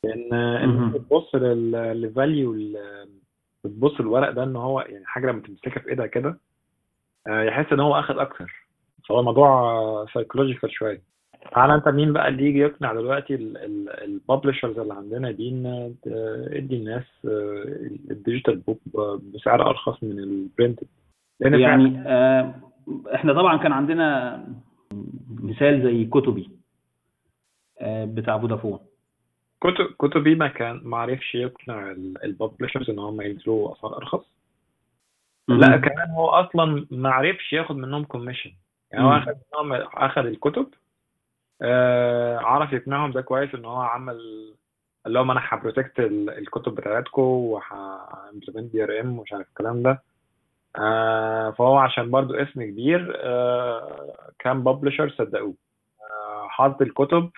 لأن 0.05 0.35
إن 0.35 0.69
مهم. 0.69 0.85
أنت 0.85 0.97
تبص 0.97 1.35
لل 1.35 1.69
value 1.69 2.57
بتبص 3.65 4.01
الورق 4.01 4.31
ده 4.31 4.43
إن 4.45 4.57
هو 4.57 4.81
يعني 4.81 5.07
حاجة 5.07 5.27
لما 5.27 5.41
تمسكها 5.43 5.81
في 5.81 5.89
إيدها 5.89 6.07
كده 6.07 6.39
آه، 7.29 7.43
يحس 7.43 7.73
إن 7.73 7.81
هو 7.81 7.99
أخد 7.99 8.19
أكتر. 8.19 8.67
فهو 9.09 9.21
الموضوع 9.21 10.07
psychological 10.15 10.73
شوية. 10.73 11.03
تعالى 11.53 11.75
أنت 11.75 11.89
مين 11.89 12.13
بقى 12.13 12.29
اللي 12.29 12.45
يجي 12.45 12.59
يقنع 12.59 12.93
دلوقتي 12.93 13.35
ال 14.05 14.11
publishers 14.11 14.79
اللي 14.79 14.95
عندنا 14.95 15.31
دي 15.31 15.49
إن 15.49 15.95
ادي 16.53 16.77
الناس 16.77 17.05
آه، 17.25 17.65
ال 18.11 18.16
digital 18.16 18.57
book 18.57 18.81
بسعر 19.35 19.71
أرخص 19.71 20.03
من 20.03 20.19
ال 20.19 20.29
print 20.29 20.81
لأن 21.41 21.53
فعلا 21.53 21.63
يعني 21.63 22.03
آه، 22.07 22.55
إحنا 23.15 23.33
طبعا 23.33 23.57
كان 23.57 23.73
عندنا 23.73 24.39
مثال 25.30 25.83
زي 25.83 26.04
كتبي 26.04 26.50
آه، 27.80 28.04
بتاع 28.04 28.38
فودافون. 28.38 28.78
كتب 29.61 29.87
كتبي 30.09 30.35
ما 30.35 30.49
كان 30.49 30.80
ما 30.85 30.97
عرفش 30.97 31.35
يقنع 31.35 31.90
ال 32.25 32.31
publishers 32.31 32.91
إن 32.90 32.99
هم 32.99 33.21
ينزلوا 33.21 33.73
اسعار 33.73 33.97
أرخص. 33.97 34.25
لا 35.49 35.76
كمان 35.76 36.11
هو 36.11 36.28
أصلا 36.28 36.87
ما 36.90 37.11
عرفش 37.11 37.52
ياخد 37.52 37.76
منهم 37.76 38.04
commission 38.05 38.53
يعني 38.92 39.04
هو. 39.04 39.12
اخد 39.12 39.35
منهم 39.54 39.73
اخد 39.95 40.26
الكتب 40.26 40.66
آه 41.62 42.38
عرف 42.38 42.73
يقنعهم 42.73 43.11
ده 43.11 43.21
كويس 43.21 43.54
إن 43.54 43.64
هو 43.64 43.80
عمل 43.80 44.18
اللي 45.07 45.18
هو 45.18 45.33
أنا 45.33 45.40
ه 45.45 45.52
protect 45.52 46.00
الكتب 46.00 46.75
بتاعتكم 46.75 47.23
وه 47.23 47.50
implement 47.50 48.73
DRM 48.73 49.19
ومش 49.18 49.33
عارف 49.33 49.49
الكلام 49.49 49.83
ده. 49.83 50.02
آه 50.77 51.51
فهو 51.51 51.77
عشان 51.79 52.11
برضو 52.11 52.35
اسم 52.35 52.63
كبير 52.63 53.17
آه 53.23 54.13
كان 54.39 54.65
publisher 54.65 55.11
صدقوه. 55.11 55.55
آه 56.01 56.49
حاطط 56.49 56.83
الكتب 56.83 57.31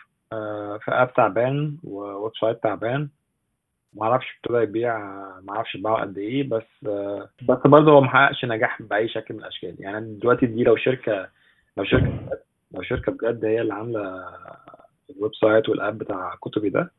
في 0.80 0.88
app 0.88 1.12
تعبان 1.14 1.76
و 1.84 2.32
website 2.40 2.62
تعبان. 2.62 3.08
ما 3.94 4.04
أعرفش 4.06 4.26
ابتدى 4.36 4.58
يبيع 4.62 4.98
ما 5.42 5.56
أعرفش 5.56 5.76
باعه 5.76 6.00
قد 6.00 6.18
إيه 6.18 6.48
بس 6.48 6.84
بس 7.48 7.58
برضه 7.64 7.92
هو 7.92 8.00
ما 8.00 8.08
حققش 8.08 8.44
نجاح 8.44 8.82
بأي 8.82 9.08
شكل 9.08 9.34
من 9.34 9.40
الأشكال. 9.40 9.76
يعني 9.78 10.14
دلوقتي 10.14 10.46
دي 10.46 10.64
لو 10.64 10.76
شركة 10.76 11.28
لو 11.76 11.84
شركة 11.84 12.38
لو 12.72 12.82
شركة 12.82 13.12
بجد 13.12 13.44
هي 13.44 13.60
اللي 13.60 13.74
عاملة 13.74 14.24
ال 15.10 15.34
website 15.34 15.68
وال 15.68 15.80
app 15.80 15.98
بتاع 15.98 16.34
كتبي 16.42 16.70
ده 16.70 16.92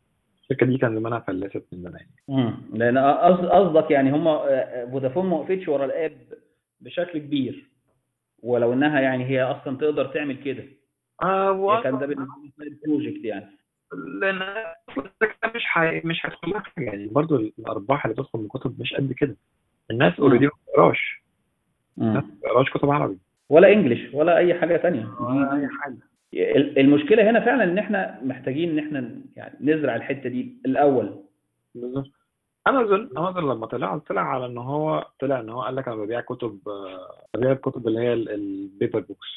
الشركة 0.52 0.66
دي 0.66 0.78
كان 0.78 0.96
زمانها 0.96 1.20
فلست 1.20 1.64
من 1.74 1.82
زمان. 1.82 2.06
امم 2.30 2.54
لأن 2.74 2.98
قصد- 2.98 3.46
قصدك 3.46 3.92
يعني 3.92 4.12
هم 4.12 4.24
فودافون 4.92 5.26
ما 5.26 5.36
وقفتش 5.36 5.68
ورا 5.68 5.86
ال 5.86 5.94
app 5.94 6.18
بشكل 6.82 7.20
كبير 7.20 7.66
ولو 8.44 8.74
إنها 8.74 9.00
يعني 9.00 9.26
هي 9.26 9.44
أصلا 9.44 9.78
تقدر 9.78 10.06
تعمل 10.06 10.44
كده. 10.44 10.64
آه 11.24 11.78
هي 11.78 11.84
كان 11.84 12.00
ده 12.00 12.06
بالنسبة 12.06 12.32
لي 12.60 12.78
project 12.86 13.26
يعني. 13.26 13.46
لأن 14.22 14.40
مش 15.56 15.66
حي... 15.66 16.02
مش 16.06 16.26
هيدخل 16.26 16.52
لها 16.52 16.60
حاجة. 16.60 16.86
يعني 16.86 17.08
برضه 17.08 17.36
الأرباح 17.60 18.06
اللي 18.06 18.14
بتدخل 18.14 18.40
من 18.40 18.46
الكتب 18.46 18.82
مش 18.82 18.94
قد 18.94 19.14
كده. 19.14 19.36
الناس. 19.92 20.20
already 20.20 20.46
ما 20.46 20.52
بتقراش. 20.68 21.22
الناس. 21.98 22.24
ما 22.24 22.30
بتقراش 22.40 22.70
كتب 22.70 22.90
عربي. 22.90 23.18
ولا 23.50 23.74
English 23.74 24.14
ولا 24.14 24.38
أي 24.38 24.54
حاجة 24.60 24.78
تانية. 24.78 25.06
ولا 25.20 25.56
أي 25.56 25.68
حاجة. 25.82 25.98
المشكلة 26.34 27.30
هنا 27.30 27.40
فعلا 27.40 27.64
إن 27.64 27.78
إحنا 27.78 28.20
محتاجين 28.24 28.70
إن 28.70 28.80
إحنا 28.86 29.22
يعني 29.36 29.58
نزرع 29.62 29.96
الحتة 29.96 30.30
دي 30.30 30.54
الأول. 30.66 31.24
بالظبط. 31.76 32.12
أمازون 32.68 33.10
أمازون 33.18 33.44
لما 33.44 33.66
طلع 33.66 33.98
طلع 33.98 34.22
على 34.22 34.46
إن 34.46 34.58
هو 34.58 35.08
طلع 35.20 35.40
إن 35.40 35.50
هو 35.50 35.62
قال 35.62 35.76
لك 35.76 35.88
أنا 35.88 35.96
ببيع 35.96 36.22
كتب 36.22 36.60
آه، 36.68 37.38
ببيع 37.38 37.52
الكتب 37.52 37.88
اللي 37.88 38.00
هي 38.00 38.14
ال 38.14 38.28
paper 38.28 39.00
books 39.00 39.28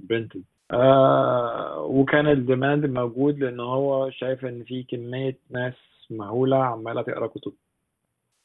printed 0.00 0.42
آه 0.70 1.80
وكان 1.82 2.26
ال 2.28 2.36
demand 2.36 2.86
موجود 2.86 3.38
لإن 3.38 3.60
هو 3.60 4.10
شايف 4.10 4.44
إن 4.44 4.64
في 4.64 4.82
كمية 4.82 5.38
ناس 5.50 5.74
مهولة 6.10 6.56
عمالة 6.64 7.02
تقرأ 7.02 7.26
كتب 7.26 7.52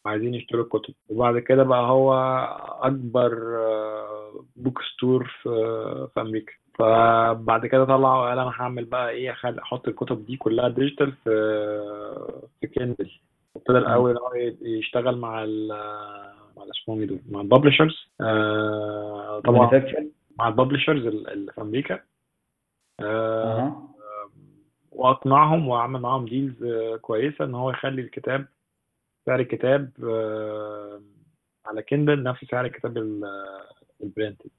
عايزين 0.06 0.34
يشتروا 0.34 0.63
الكتب. 0.63 0.94
وبعد 1.10 1.39
كده 1.39 1.63
بقى 1.63 1.82
هو 1.89 2.13
أكبر 2.82 3.34
book 4.55 4.81
store 4.81 5.24
في 5.44 5.50
في 6.13 6.22
أمريكا. 6.22 6.53
فبعد 6.79 7.65
كده 7.65 7.86
طلع 7.86 8.15
وقال 8.15 8.39
أنا 8.39 8.50
هعمل 8.55 8.86
بقى 8.86 9.09
إيه 9.09 9.33
أخل- 9.33 9.59
أحط 9.62 9.88
الكتب 9.88 10.25
دي 10.25 10.38
كلها 10.38 10.69
digital 10.69 11.12
في 11.12 11.29
في 12.62 12.67
Kindle 12.67 13.12
ابتدى 13.55 13.77
الأول 13.77 14.12
إن 14.12 14.17
هو 14.17 14.33
يشتغل 14.62 15.17
مع 15.17 15.43
ال 15.43 15.67
مع 16.57 16.63
اسمهم 16.71 17.00
إيه 17.00 17.07
دول 17.07 17.19
مع 17.29 17.41
ال 17.41 17.48
publishers 17.48 18.08
طبعا 19.39 19.69
manufacturing. 19.69 20.05
مع 20.39 20.48
ال 20.48 20.53
publishers 20.53 21.05
اللي 21.05 21.51
في 21.51 21.62
أمريكا. 21.62 22.00
آه، 23.00 23.57
أها. 23.57 23.88
وأقنعهم 24.91 25.67
وأعمل 25.67 26.01
معاهم 26.01 26.25
deals 26.25 26.65
كويسة 27.01 27.45
إن 27.45 27.55
هو 27.55 27.69
يخلي 27.71 28.01
الكتاب 28.01 28.45
سعر 29.25 29.39
الكتاب 29.39 29.89
آه، 30.03 31.01
على 31.65 31.81
Kindle 31.81 32.24
نفس 32.24 32.45
سعر 32.51 32.65
الكتاب 32.65 32.98
ال 34.03 34.09
printed 34.09 34.50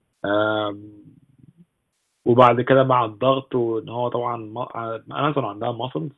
وبعد 2.24 2.60
كده 2.60 2.84
مع 2.84 3.04
الضغط 3.04 3.54
وإن 3.54 3.88
هو 3.88 4.08
طبعا 4.08 4.36
ما- 4.36 5.02
أمازون 5.10 5.44
عندها 5.44 5.72
muscles 5.72 6.10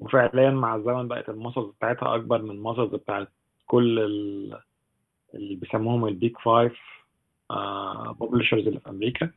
وفعليا 0.00 0.50
مع 0.50 0.76
الزمن 0.76 1.08
بقت 1.08 1.28
ال 1.28 1.33
muscles 1.33 1.66
بتاعتها 1.66 2.14
أكبر 2.14 2.42
من 2.42 2.50
الماسلز 2.50 2.94
بتاعت 2.94 3.28
كل 3.66 3.98
ال- 3.98 4.60
اللي 5.34 5.54
بيسموهم 5.56 6.06
ال 6.06 6.14
big 6.14 6.38
five 6.38 6.78
publishers 8.20 8.66
اللي 8.66 8.80
في 8.80 8.90
أمريكا 8.90 9.30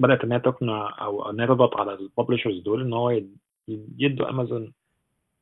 بدأت 0.00 0.24
إن 0.24 0.32
هي 0.32 0.40
تقنع 0.40 0.96
أو 1.00 1.30
إن 1.30 1.40
هي 1.40 1.46
تضغط 1.46 1.76
على 1.76 1.94
ال 1.94 2.00
publishers 2.00 2.58
دول 2.58 2.80
إن 2.82 2.92
هو 2.92 3.10
يد- 3.10 3.36
يدوا 3.98 4.30
أمازون 4.30 4.72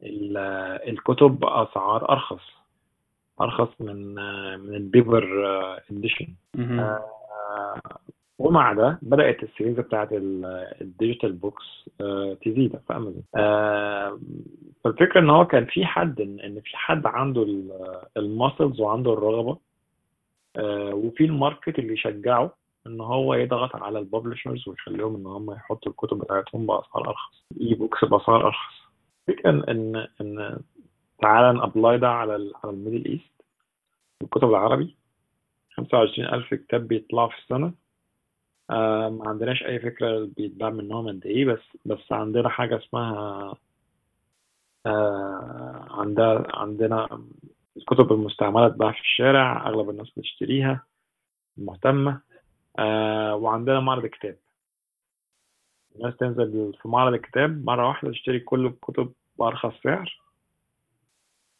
ال- 0.02 0.36
الكتب 0.88 1.30
بأسعار 1.40 2.10
أرخص 2.12 2.42
أرخص 3.40 3.68
من 3.80 4.14
من 4.60 4.74
ال 4.74 4.82
paper 4.82 5.24
edition 5.90 6.26
مهم. 6.54 6.80
ومع 8.38 8.72
ده 8.72 8.98
بدأت 9.02 9.42
ال 9.42 9.48
sales 9.48 9.76
بتاعت 9.76 10.12
ال- 10.12 10.44
ال 10.80 10.87
digital 10.87 11.32
books 11.32 11.64
آه، 12.00 12.34
تزيد 12.44 12.76
في 12.86 12.96
أمازون. 12.96 13.22
آه، 13.36 14.20
فالفكرة 14.84 15.20
إن 15.20 15.30
هو 15.30 15.46
كان 15.46 15.64
في 15.64 15.86
حد 15.86 16.20
إن 16.20 16.60
في 16.60 16.76
حد 16.76 17.06
عنده 17.06 17.42
ال 18.16 18.24
muscles 18.24 18.80
وعنده 18.80 19.12
الرغبة 19.12 19.58
آه، 20.56 20.94
وفي 20.94 21.24
ال 21.24 21.32
market 21.32 21.78
اللي 21.78 21.92
يشجعه 21.92 22.54
إن 22.86 23.00
هو 23.00 23.34
يضغط 23.34 23.76
على 23.76 23.98
ال 23.98 24.05
publishers 24.05 24.68
ويخليهم 24.68 25.16
إن 25.16 25.26
هم 25.26 25.50
يحطوا 25.52 25.92
الكتب 25.92 26.18
بتاعتهم 26.18 26.66
بأسعار 26.66 27.08
أرخص 27.08 27.44
e-books 27.60 28.04
بأسعار 28.04 28.46
أرخص. 28.46 28.74
الفكرة 29.28 29.50
إن 29.50 29.62
إن 29.68 30.06
إن 30.20 30.58
تعالى 31.22 31.58
ن 31.58 31.65
apply 31.65 31.98
ده 31.98 32.08
على 32.08 32.32
على 32.64 32.72
ال 32.72 32.77
Middle 32.77 33.04
East 33.10 33.30
الكتب 34.22 34.48
العربي. 34.50 34.96
25000 35.76 36.54
كتاب 36.54 36.88
بيطلعوا 36.88 37.28
في 37.28 37.38
السنة. 37.38 37.74
آه 38.70 39.08
ما 39.08 39.28
عندناش 39.28 39.62
أي 39.62 39.78
فكرة 39.80 40.24
بيتباع 40.36 40.70
منهم 40.70 41.08
قد 41.08 41.26
إيه 41.26 41.44
بس 41.44 41.60
بس 41.84 42.12
عندنا 42.12 42.48
حاجة 42.48 42.76
اسمها 42.78 43.54
آه 44.86 45.86
عندها 45.90 46.46
عندنا 46.54 47.24
الكتب 47.76 48.12
المستعمله 48.12 48.68
تتباع 48.68 48.92
في 48.92 49.00
الشارع 49.00 49.66
أغلب 49.68 49.90
الناس 49.90 50.10
بتشتريها 50.16 50.86
مهتمة. 51.56 52.20
آه 52.78 53.34
وعندنا 53.36 53.80
معرض 53.80 54.06
كتاب. 54.06 54.38
الناس 55.96 56.16
تنزل 56.16 56.74
في 56.82 56.88
معرض 56.88 57.12
الكتاب 57.14 57.64
مرة 57.64 57.88
واحدة 57.88 58.10
تشتري 58.10 58.40
كل 58.40 58.66
الكتب 58.66 59.12
بأرخص 59.38 59.74
سعر. 59.84 60.20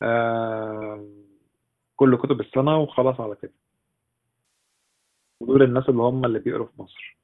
آه 0.03 1.07
كل 1.97 2.17
كتب 2.17 2.41
السنة 2.41 2.79
وخلاص 2.79 3.21
على 3.21 3.37
كده. 3.43 3.53
ودول 5.41 5.63
الناس 5.63 5.89
اللي 5.89 6.03
هم 6.03 6.25
اللي 6.25 6.39
بيقروا 6.39 6.67
في 6.67 6.83
مصر 6.83 7.17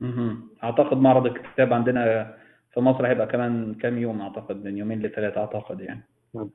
مهم. 0.00 0.48
أعتقد 0.64 0.96
معرض 0.96 1.26
الكتاب 1.26 1.72
عندنا 1.72 2.34
في 2.74 2.80
مصر 2.80 3.06
هيبقى 3.06 3.26
كمان 3.26 3.74
كام 3.74 3.98
يوم 3.98 4.20
أعتقد 4.20 4.64
من 4.64 4.76
يومين 4.76 5.02
لثلاثة 5.02 5.40
أعتقد 5.40 5.80
يعني 5.80 6.04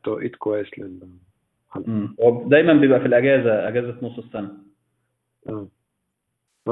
توقيت 0.04 0.36
كويس 0.36 0.80
لل. 0.80 1.10
هو 2.22 2.48
دايما 2.48 2.74
بيبقى 2.74 3.00
في 3.00 3.06
الأجازة 3.06 3.68
أجازة 3.68 3.98
نص 4.02 4.18
السنة 4.18 4.52
تمام 5.46 5.70
ف... 6.66 6.72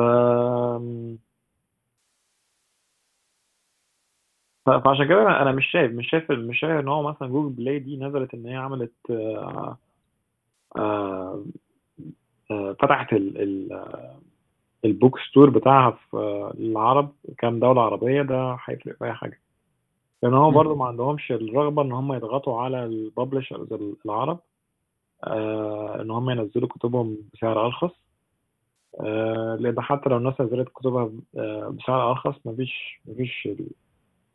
فعشان 4.66 5.08
كده 5.08 5.42
أنا 5.42 5.52
مش 5.52 5.66
شايف 5.72 5.92
مش 5.92 6.10
شايف 6.10 6.32
مش 6.32 6.60
شايف 6.60 6.80
إن 6.80 6.88
هو 6.88 7.04
مثلا 7.10 7.28
Google 7.28 7.56
Play 7.56 7.80
دي 7.80 7.98
نزلت 7.98 8.34
إن 8.34 8.46
هي 8.46 8.56
عملت 8.56 8.94
آه، 9.10 9.78
آه، 10.76 10.80
آه، 10.80 11.46
فتحت 12.50 13.14
ال 13.14 13.38
ال 13.42 13.74
آه، 13.74 14.20
ال 14.86 14.93
book 14.93 15.20
store 15.20 15.50
بتاعها 15.50 15.92
في 15.92 16.18
آه، 16.18 16.54
العرب 16.60 17.12
كام 17.38 17.60
دولة 17.60 17.82
عربية 17.82 18.22
ده 18.22 18.58
هيفرق 18.66 18.98
في 18.98 19.06
أي 19.06 19.14
حاجة. 19.14 19.40
لأن 20.24 20.34
هو 20.34 20.52
برضه 20.52 20.76
ما 20.76 20.86
عندهمش 20.86 21.32
الرغبة 21.32 21.82
إن 21.82 21.92
هم 21.92 22.14
يضغطوا 22.14 22.62
على 22.62 22.86
ال 22.86 22.93
publishers 22.93 23.68
العرب 24.06 24.40
آه، 25.24 26.02
إن 26.02 26.12
هم 26.12 26.30
ينزلوا 26.30 26.68
كتبهم 26.68 27.18
بسعر 27.34 27.66
أرخص. 27.66 27.92
آه، 29.00 29.58
لأن 29.60 29.82
حتى 29.82 30.10
لو 30.10 30.18
الناس 30.18 30.42
نزلت 30.42 30.70
كتبها 30.70 31.12
آه، 31.38 31.70
بسعر 31.70 32.12
أرخص 32.12 32.36
مفيش 32.46 33.02
مفيش 33.06 33.46
ال- 33.46 33.70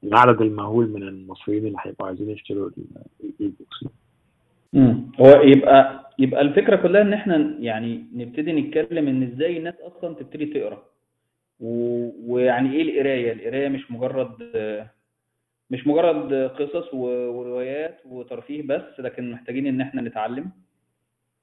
العدد 0.05 0.40
المهول 0.42 0.88
من 0.88 1.03
المصريين 1.03 1.66
اللي 1.66 1.79
هيبقوا 1.81 2.07
عايزين 2.07 2.31
يشتروا 2.31 2.70
الإي 3.25 3.53
هو 4.76 5.42
يبقى 5.42 6.11
يبقى 6.18 6.40
الفكرة 6.40 6.76
كلها 6.76 7.02
إن 7.02 7.12
إحنا 7.12 7.56
يعني 7.61 8.04
نبتدي 8.14 8.52
نتكلم 8.52 9.08
إن 9.08 9.22
إزاي 9.22 9.56
الناس 9.56 9.74
أصلا 9.80 10.14
تبتدي 10.14 10.46
تقرأ. 10.46 10.82
و... 11.61 12.08
ويعني 12.32 12.72
إيه 12.76 12.82
القراية؟ 12.82 13.32
القراية 13.32 13.68
مش 13.68 13.90
مجرد 13.90 14.32
مش 15.70 15.87
مجرد 15.87 16.32
قصص 16.35 16.94
و- 16.94 17.28
وروايات 17.30 17.98
وترفيه 18.06 18.62
بس 18.62 19.00
لكن 19.00 19.30
محتاجين 19.30 19.66
إن 19.66 19.80
إحنا 19.80 20.02
نتعلم. 20.02 20.50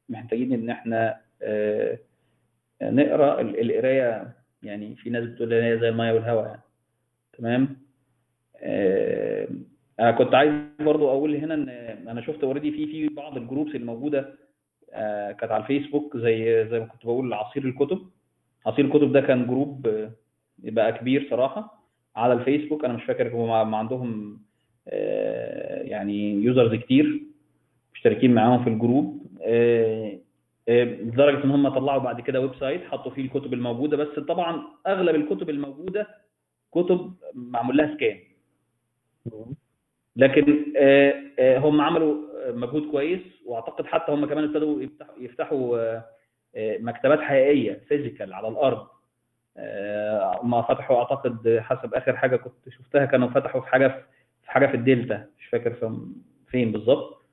محتاجين 0.10 0.54
إن 0.54 0.70
إحنا 0.70 1.18
آه، 1.42 1.98
نقرأ. 2.82 3.42
ال- 3.42 3.60
القراية 3.72 4.34
يعني 4.64 4.96
في 4.96 5.10
ناس 5.10 5.24
بتقول 5.26 5.54
ان 5.54 5.64
هي 5.64 5.80
زي 5.80 5.90
المية 5.90 6.12
والهواء 6.14 6.46
يعني. 6.48 6.62
تمام؟ 7.38 7.78
آه، 8.62 9.48
أنا 10.00 10.12
كنت 10.12 10.34
عايز 10.36 10.54
برضو 10.80 11.10
أقول 11.10 11.36
هنا 11.36 11.54
إن 11.54 11.70
أنا 12.08 12.22
شفت 12.22 12.44
already 12.44 12.72
في 12.72 12.86
في 12.88 13.08
بعض 13.08 13.38
ال 13.38 13.43
groups 13.43 13.76
الموجودة 13.76 14.36
آه، 14.94 15.32
كانت 15.32 15.52
على 15.52 15.64
الفيسبوك 15.64 16.18
زي 16.18 16.68
زي 16.70 16.80
ما 16.80 16.86
كنت 16.86 17.06
بقول 17.06 17.34
عصير 17.34 17.66
الكتب. 17.66 18.10
عصير 18.66 18.86
الكتب 18.86 19.12
ده 19.12 19.22
كان 19.22 19.48
group 19.48 19.88
آه، 19.88 20.12
بقى 20.60 20.94
كبير 20.94 21.28
صراحة 21.30 21.84
على 22.16 22.34
الفيسبوك. 22.34 22.86
أنا 22.86 22.94
مش 22.94 23.04
فاكر 23.04 23.36
هم 23.36 23.76
عندهم 23.76 24.40
آه، 24.88 25.82
يعني 25.84 26.32
users 26.34 26.76
كتير 26.80 27.22
مشتركين 27.94 28.34
معاهم 28.34 28.64
في 28.64 28.70
ال 28.70 28.78
group. 28.78 29.28
آه، 29.42 30.20
آه، 30.70 30.84
لدرجة 30.84 31.44
إن 31.44 31.52
هم 31.52 31.70
طلعوا 31.70 32.00
بعد 32.02 32.22
كده 32.22 32.42
website 32.42 32.84
حطوا 32.86 33.12
فيه 33.12 33.22
الكتب 33.22 33.54
الموجودة. 33.54 33.98
بس 33.98 34.20
طبعا 34.20 34.64
أغلب 34.88 35.16
الكتب 35.16 35.50
الموجودة 35.50 36.08
كتب 36.72 37.14
معمول 37.34 37.78
لها 37.78 37.96
scan 37.96 38.18
لكن 40.20 40.74
آه، 40.78 41.14
آه، 41.40 41.58
هم 41.58 41.82
عملوا 41.82 42.16
مجهود 42.52 42.92
كويس 42.92 43.22
واعتقد 43.46 43.86
حتى 43.86 44.12
هم 44.12 44.26
كمان 44.26 44.44
ابتدوا 44.44 44.82
يفتحوا, 45.20 45.78
آه، 45.80 46.06
آه، 46.56 46.78
مكتبات 46.78 47.20
حقيقية 47.20 47.82
physical 47.88 48.34
على 48.34 48.48
الأرض. 48.48 48.88
آه، 49.58 50.40
هم 50.44 50.62
فتحوا 50.62 50.98
أعتقد 50.98 51.58
حسب 51.62 51.94
آخر 51.94 52.18
حاجة 52.18 52.36
كنت 52.36 52.70
شفتها 52.70 53.06
كانوا 53.06 53.28
فتحوا 53.28 53.62
في 53.62 53.68
حاجة 53.68 53.88
في 54.44 54.52
حاجة 54.52 54.68
في 54.68 54.74
الدلتا 54.74 55.26
مش 55.40 55.46
فاكر 55.46 55.74
في- 55.74 55.98
فين 56.48 56.72
بالظبط. 56.72 57.26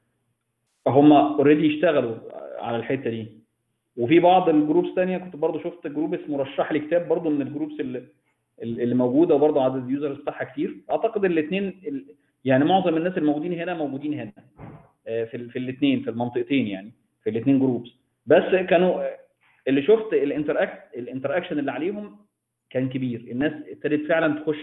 فهم 0.84 1.12
already 1.12 1.74
اشتغلوا 1.76 2.14
على 2.58 2.76
الحتة 2.76 3.10
دي. 3.10 3.26
وفي 3.96 4.20
بعض 4.20 4.48
ال 4.48 4.55
groups 4.55 4.94
تانية 4.94 5.18
كنت 5.18 5.36
برضو 5.36 5.58
شفت 5.58 5.86
group 5.86 6.14
اسمه 6.14 6.38
رشح 6.42 6.72
لي 6.72 6.80
كتاب 6.80 7.08
برضو 7.08 7.30
من 7.30 7.42
ال 7.42 7.48
groups 7.48 7.80
اللي 7.80 8.02
اللي 8.62 8.94
موجودة 8.94 9.34
وبرضو 9.34 9.60
عدد 9.60 9.84
ال 9.84 9.89
users 9.89 10.16
بتاعها 10.16 10.44
كتير. 10.44 10.76
أعتقد 10.90 11.24
الاثنين 11.24 11.80
يعني 12.46 12.64
معظم 12.64 12.96
الناس 12.96 13.18
الموجودين 13.18 13.52
هنا 13.52 13.74
موجودين 13.74 14.14
هنا 14.14 14.32
آه، 15.08 15.24
في 15.24 15.48
في 15.48 15.58
الاثنين 15.58 16.02
في 16.02 16.10
المنطقتين 16.10 16.66
يعني 16.66 16.92
في 17.24 17.30
الاثنين 17.30 17.58
groups 17.58 17.90
بس 18.26 18.42
كانوا 18.68 19.02
آه، 19.02 19.16
اللي 19.68 19.82
شفت 19.82 20.12
ال 20.12 20.20
interact 20.20 20.82
ال 20.96 21.01
interaction 21.01 21.58
اللي 21.58 21.72
عليهم 21.72 22.16
كان 22.70 22.88
كبير. 22.88 23.20
الناس 23.30 23.52
ابتدت 23.68 24.06
فعلا 24.08 24.40
تخش 24.40 24.56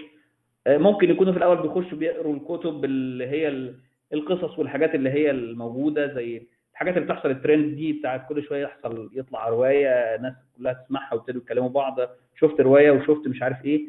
آه، 0.67 0.77
ممكن 0.77 1.09
يكونوا 1.09 1.31
في 1.33 1.37
الأول 1.37 1.61
بيخشوا 1.61 1.97
بيقروا 1.97 2.35
الكتب 2.35 2.85
اللي 2.85 3.27
هي 3.27 3.47
ال- 3.47 3.75
القصص 4.13 4.59
والحاجات 4.59 4.95
اللي 4.95 5.09
هي 5.09 5.31
الموجودة 5.31 6.13
زي 6.15 6.47
الحاجات 6.73 6.97
اللي 6.97 7.05
بتحصل 7.05 7.29
الترند 7.31 7.75
دي 7.75 7.93
بتاعت 7.93 8.29
كل 8.29 8.43
شوية 8.43 8.63
يحصل 8.63 9.09
يطلع 9.13 9.49
رواية 9.49 10.17
ناس 10.21 10.33
كلها 10.57 10.73
تسمعها 10.73 11.13
وابتدوا 11.13 11.41
يتكلموا 11.41 11.69
بعض. 11.69 11.99
شفت 12.39 12.61
رواية 12.61 12.91
وشفت 12.91 13.27
مش 13.27 13.41
عارف 13.41 13.65
إيه. 13.65 13.81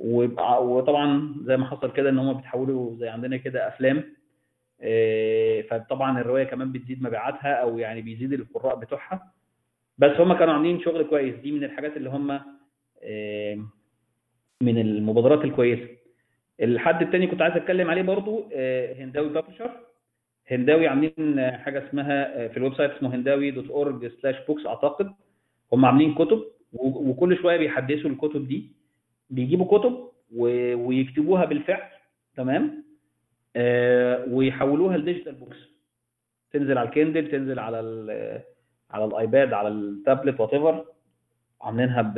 وطبعا 0.00 1.34
زي 1.44 1.56
ما 1.56 1.66
حصل 1.66 1.92
كده 1.92 2.10
إن 2.10 2.18
هم 2.18 2.32
بيتحولوا 2.32 2.96
زي 2.96 3.08
عندنا 3.08 3.36
كده 3.36 3.68
أفلام 3.68 4.04
إيه، 4.82 5.68
فطبعا 5.68 6.20
الرواية 6.20 6.44
كمان 6.44 6.72
بتزيد 6.72 7.02
مبيعاتها 7.02 7.52
أو 7.52 7.78
يعني 7.78 8.02
بيزيد 8.02 8.32
القراء 8.32 8.76
بتوعها. 8.76 9.32
بس 9.98 10.20
هم 10.20 10.32
كانوا 10.32 10.54
عاملين 10.54 10.80
شغل 10.80 11.02
كويس 11.02 11.34
دي 11.34 11.52
من 11.52 11.64
الحاجات 11.64 11.96
اللي 11.96 12.10
هم 12.10 12.40
إيه، 13.02 13.60
من 14.62 14.78
المبادرات 14.78 15.44
الكويسة. 15.44 15.88
الحد 16.60 17.02
التاني 17.02 17.26
كنت 17.26 17.42
عايز 17.42 17.56
أتكلم 17.56 17.90
عليه 17.90 18.02
برضو 18.02 18.48
آه، 18.52 18.94
هنداوي 18.94 19.28
publisher. 19.28 19.70
هنداوي 20.50 20.88
عاملين 20.88 21.38
آه، 21.38 21.56
حاجة 21.56 21.88
اسمها 21.88 22.44
آه، 22.44 22.48
في 22.48 22.56
ال 22.56 22.74
website 22.74 22.90
اسمه 22.90 23.14
هنداوي 23.14 23.50
dot 23.50 23.70
org 23.70 24.10
slash 24.22 24.36
books 24.46 24.66
أعتقد. 24.66 25.12
هم 25.72 25.84
عاملين 25.84 26.14
كتب 26.14 26.42
وكل 26.72 27.36
شوية 27.36 27.56
بيحدثوا 27.56 28.10
الكتب 28.10 28.48
دي. 28.48 28.79
بيجيبوا 29.30 29.78
كتب 29.78 30.08
ويكتبوها 30.36 31.44
بالفعل 31.44 31.82
تمام؟ 32.36 32.84
آه، 33.56 34.24
ويحولوها 34.28 34.96
ل 34.96 35.01
digital 35.01 35.34
books. 35.34 35.56
تنزل 36.52 36.78
على 36.78 36.88
ال 36.88 36.94
Kindle 36.94 37.30
تنزل 37.30 37.58
على 37.58 37.76
على 38.90 39.04
ال 39.04 39.14
iPad 39.14 39.52
على 39.52 39.68
ال 39.68 40.40
tablet 40.40 40.52
whatever 40.54 40.84
عاملينها 41.62 42.14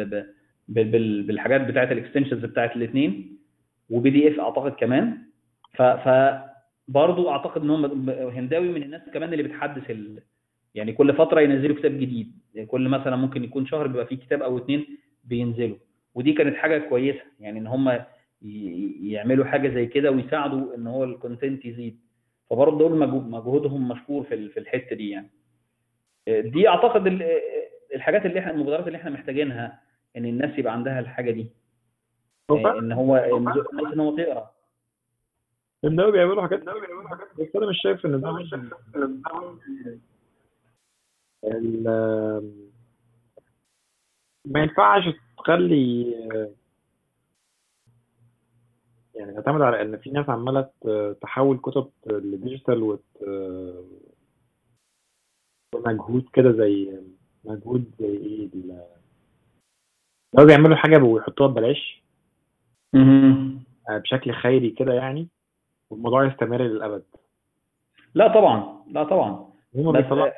بالحاجات 0.69 1.61
بتاعت 1.61 1.93
ال 1.93 1.97
extensions 1.97 2.45
بتاعت 2.45 2.77
الاثنين 2.77 3.39
و 3.91 4.11
PDF 4.11 4.41
أعتقد 4.41 4.73
كمان. 4.73 5.19
ف 5.75 5.83
ف 5.83 6.09
برضه 6.89 7.31
أعتقد 7.31 7.63
ان 7.63 7.71
هم 7.71 8.11
هنداوي 8.11 8.69
من 8.69 8.83
الناس 8.83 9.03
كمان 9.15 9.33
اللي 9.33 9.43
بتحدث 9.43 9.91
ال... 9.91 10.23
يعني 10.75 10.93
كل 10.93 11.15
فترة 11.15 11.41
ينزلوا 11.41 11.77
كتاب 11.77 11.93
جديد. 11.93 12.33
يعني 12.55 12.67
كل 12.67 12.89
مثلا 12.89 13.17
ممكن 13.17 13.45
يكون 13.45 13.67
شهر 13.67 13.87
بيبقى 13.87 14.07
فيه 14.07 14.17
كتاب 14.17 14.43
أو 14.43 14.59
اتنين 14.59 14.87
بينزلوا. 15.25 15.77
ودي 16.15 16.33
كانت 16.33 16.57
حاجة 16.57 16.79
كويسة 16.89 17.21
يعني 17.41 17.59
إن 17.59 17.67
هم 17.67 17.99
يعملوا 19.03 19.45
حاجة 19.45 19.69
زي 19.75 19.87
كده 19.87 20.11
ويساعدوا 20.11 20.75
إن 20.77 20.87
هو 20.87 21.05
الكونتنت 21.05 21.65
يزيد. 21.65 22.01
فبرضه 22.51 22.79
دول 22.79 22.99
مجهو- 22.99 23.21
مجهودهم 23.29 23.89
مشكور 23.89 24.25
في 24.25 24.49
في 24.49 24.61
الحتة 24.61 24.97
دي 24.97 25.11
يعني. 25.11 25.31
دي 26.29 26.69
أعتقد 26.69 27.07
ال- 27.07 27.33
الحاجات 27.95 28.27
اللي 28.27 28.39
إحنا 28.41 28.51
المبادرات 28.53 28.87
اللي 28.87 28.99
إحنا 28.99 29.11
محتاجينها 29.11 29.81
إن 30.17 30.25
الناس 30.25 30.59
يبقى 30.59 30.73
عندها 30.73 31.01
الحاجة 31.01 31.31
دي. 31.31 31.47
هو 32.51 32.67
آه، 32.69 32.79
إن 32.79 32.93
هو 32.93 33.17
الناس 33.39 33.57
إن 33.93 34.01
هو 34.01 34.17
تقرأ. 34.17 34.51
الناوي 35.85 36.13
بيعملوا 36.13 36.43
حاجات 36.43 36.63
بس 37.41 37.57
أنا 37.57 37.67
مش 37.67 37.77
شايف 37.83 38.07
إن 38.07 38.21
ده 38.21 38.31
ال- 41.45 42.69
ما 44.45 44.61
ينفعش 44.63 45.03
تخلي 45.45 46.11
يعني 49.15 49.33
تعتمد 49.35 49.61
على 49.61 49.83
إن 49.83 49.97
في 49.97 50.11
ناس 50.11 50.29
عمالة 50.29 50.61
ت- 50.61 51.17
تحول 51.23 51.59
كتب 51.59 51.91
لديجيتال 52.07 52.83
وت 52.83 53.05
مجهود 55.75 56.25
كده 56.33 56.53
زي 56.53 57.01
مجهود 57.45 57.85
زي 58.01 58.07
إيه 58.17 58.47
ال- 58.55 58.83
لو 60.39 60.47
بيعملوا 60.47 60.77
حاجة 60.77 61.05
ويحطوها 61.05 61.49
ببلاش. 61.49 62.03
آه، 63.91 63.99
بشكل 63.99 64.33
خيري 64.33 64.71
كده 64.71 64.93
يعني 64.93 65.29
والموضوع 65.91 66.25
يستمر 66.27 66.63
للأبد. 66.63 67.03
لا 68.15 68.29
طبعا 68.29 68.85
لا 68.91 69.05
طبعا. 69.05 69.53
بس 69.93 70.03
بيطلعوا 70.03 70.31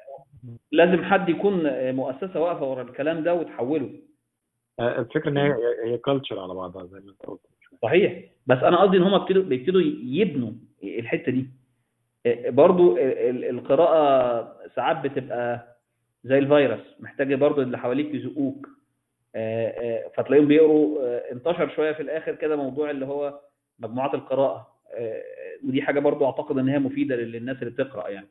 لازم 0.72 1.04
حد 1.04 1.28
يكون 1.28 1.62
مؤسسة 1.92 2.40
واقفة 2.40 2.70
ورا 2.70 2.82
الكلام 2.82 3.22
ده 3.24 3.34
وتحوله. 3.34 3.90
الفكرة 4.80 5.30
إن 5.30 5.36
هي 5.36 5.54
هي 5.84 5.98
كلتشر 5.98 6.40
على 6.40 6.54
بعضها 6.54 6.86
زي 6.86 7.00
ما 7.00 7.10
أنت 7.10 7.22
قلت. 7.26 7.40
صحيح. 7.82 8.20
بس 8.46 8.58
أنا 8.58 8.80
قصدي 8.82 8.96
إن 8.96 9.02
هم 9.02 9.14
ابتدوا 9.14 9.42
بيبتدوا 9.42 9.80
يبنوا 10.04 10.52
الحتة 10.84 11.32
دي. 11.32 11.46
آه، 12.26 12.50
برضو 12.50 12.96
ال- 12.96 13.00
ال- 13.00 13.44
القراءة 13.44 14.56
ساعات 14.76 14.96
بتبقى 15.10 15.76
زي 16.24 16.38
الفيروس 16.38 16.80
محتاجه 17.00 17.34
برضو 17.36 17.62
اللي 17.62 17.78
حواليك 17.78 18.14
يزقوك. 18.14 18.68
آه، 19.36 19.68
آه، 19.68 20.10
فتلاقيهم 20.16 20.46
بيقروا 20.48 21.02
آه، 21.02 21.32
انتشر 21.32 21.68
شوية 21.76 21.92
في 21.92 22.02
الآخر 22.02 22.34
كده 22.34 22.56
موضوع 22.56 22.90
اللي 22.90 23.06
هو 23.06 23.40
مجموعات 23.78 24.14
القراءة. 24.14 24.74
آه، 24.94 25.22
ودي 25.68 25.82
حاجة 25.82 26.00
برضو 26.00 26.24
أعتقد 26.26 26.58
إن 26.58 26.68
هي 26.68 26.78
مفيدة 26.78 27.16
للناس 27.16 27.56
اللي 27.56 27.70
بتقرأ 27.70 28.08
يعني. 28.08 28.26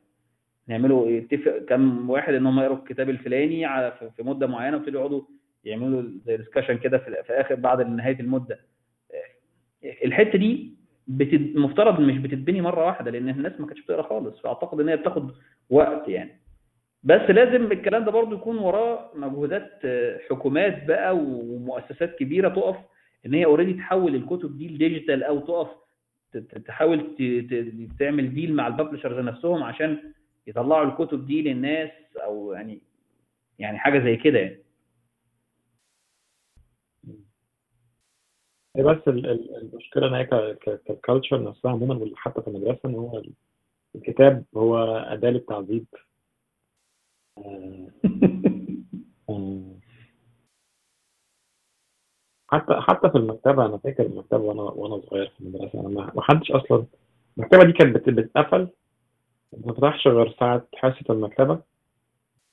نعملوا 0.68 1.08
يتفق 1.08 1.58
كم 1.58 2.10
واحد 2.10 2.34
إن 2.34 2.46
هم 2.46 2.60
يقروا 2.60 2.76
الكتاب 2.76 3.10
الفلاني 3.10 3.64
على 3.64 3.92
في 4.16 4.22
مدة 4.22 4.46
معينة 4.46 4.76
ويبتدوا 4.76 5.00
يقعدوا 5.00 5.22
يعملوا 5.64 6.02
زي 6.26 6.36
ديسكشن 6.36 6.78
كده 6.78 6.98
في 6.98 7.32
آخر 7.32 7.54
بعد 7.54 7.80
نهاية 7.88 8.20
المدة. 8.20 8.60
الحتة 10.04 10.38
دي 10.38 10.74
بتد... 11.08 11.56
مفترض 11.56 12.00
مش 12.00 12.18
بتتبني 12.18 12.60
مرة 12.60 12.86
واحدة 12.86 13.10
لأن 13.10 13.28
الناس 13.28 13.52
ما 13.60 13.66
كانتش 13.66 13.82
بتقرأ 13.82 14.02
خالص 14.02 14.40
فأعتقد 14.40 14.80
إن 14.80 14.88
هي 14.88 14.96
بتاخد 14.96 15.30
وقت 15.70 16.08
يعني. 16.08 16.40
بس 17.02 17.30
لازم 17.30 17.72
الكلام 17.72 18.04
ده 18.04 18.10
برضو 18.10 18.34
يكون 18.34 18.58
وراه 18.58 19.10
مجهودات 19.14 19.70
حكومات 20.30 20.84
بقى 20.86 21.16
ومؤسسات 21.16 22.14
كبيرة 22.18 22.48
تقف 22.48 22.76
إن 23.26 23.34
هي 23.34 23.44
already 23.44 23.72
تحول 23.74 24.14
الكتب 24.14 24.58
دي 24.58 24.68
ل 24.68 24.75
digital 24.75 25.22
أو 25.24 25.38
تقف 25.40 25.68
تحاول 26.66 27.16
تعمل 27.98 28.34
deal 28.34 28.54
مع 28.54 28.66
ال 28.66 28.71
publishers 28.71 29.18
نفسهم 29.24 29.62
عشان 29.62 29.98
يطلعوا 30.46 30.84
الكتب 30.86 31.26
دي 31.26 31.42
للناس 31.42 31.90
أو 32.24 32.52
يعني 32.52 32.80
يعني 33.58 33.78
حاجة 33.78 33.98
زي 34.04 34.16
كده 34.16 34.38
يعني. 34.38 34.63
هي 38.76 38.82
بس 38.82 39.08
ال- 39.08 39.26
ال- 39.26 39.56
المشكلة 39.56 40.06
إن 40.06 40.14
هي 40.14 40.24
culture 41.04 41.42
نفسها 41.44 41.70
عموما 41.70 42.10
حتى 42.16 42.42
في 42.42 42.48
المدرسة 42.48 42.80
إن 42.84 42.94
هو 42.94 43.22
الكتاب 43.94 44.44
هو 44.56 44.76
أداة 44.96 45.30
للتعذيب. 45.30 45.86
آه، 47.38 47.88
آه، 49.30 49.74
حتى 52.48 52.74
حتى 52.80 53.10
في 53.10 53.18
المكتبة 53.18 53.66
أنا 53.66 53.78
فاكر 53.78 54.06
المكتبة 54.06 54.38
وأنا 54.42 54.62
وأنا 54.62 55.02
صغير 55.10 55.28
في 55.28 55.40
المدرسة 55.40 55.80
أنا 55.80 55.88
ما 55.88 56.12
ما 56.14 56.22
حدش 56.22 56.50
أصلا 56.50 56.86
المكتبة 57.38 57.64
دي 57.64 57.72
كانت 57.72 57.96
بت- 57.96 58.10
بتتقفل 58.10 58.68
ما 59.52 59.72
بتفتحش 59.72 60.08
غير 60.08 60.36
ساعة 60.40 60.66
حصة 60.76 61.04
المكتبة. 61.10 61.60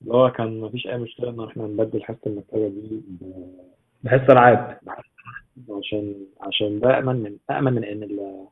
اللي 0.02 0.14
هو 0.14 0.32
كان 0.32 0.62
ما 0.62 0.70
فيش 0.70 0.88
أي 0.88 0.98
مشكلة 0.98 1.30
إن 1.30 1.44
إحنا 1.50 1.64
نبدل 1.68 2.04
حصة 2.04 2.20
المكتبة 2.28 2.68
دي 2.68 3.02
ب- 3.08 3.72
بحس 4.04 4.30
العاب. 4.30 4.80
عشان 5.70 6.26
عشان 6.42 6.80
ده 6.80 7.00
أمن 7.00 7.16
من 7.16 7.38
أمن 7.58 7.74
من 7.74 7.84
إن 7.84 8.04
ال- 8.04 8.48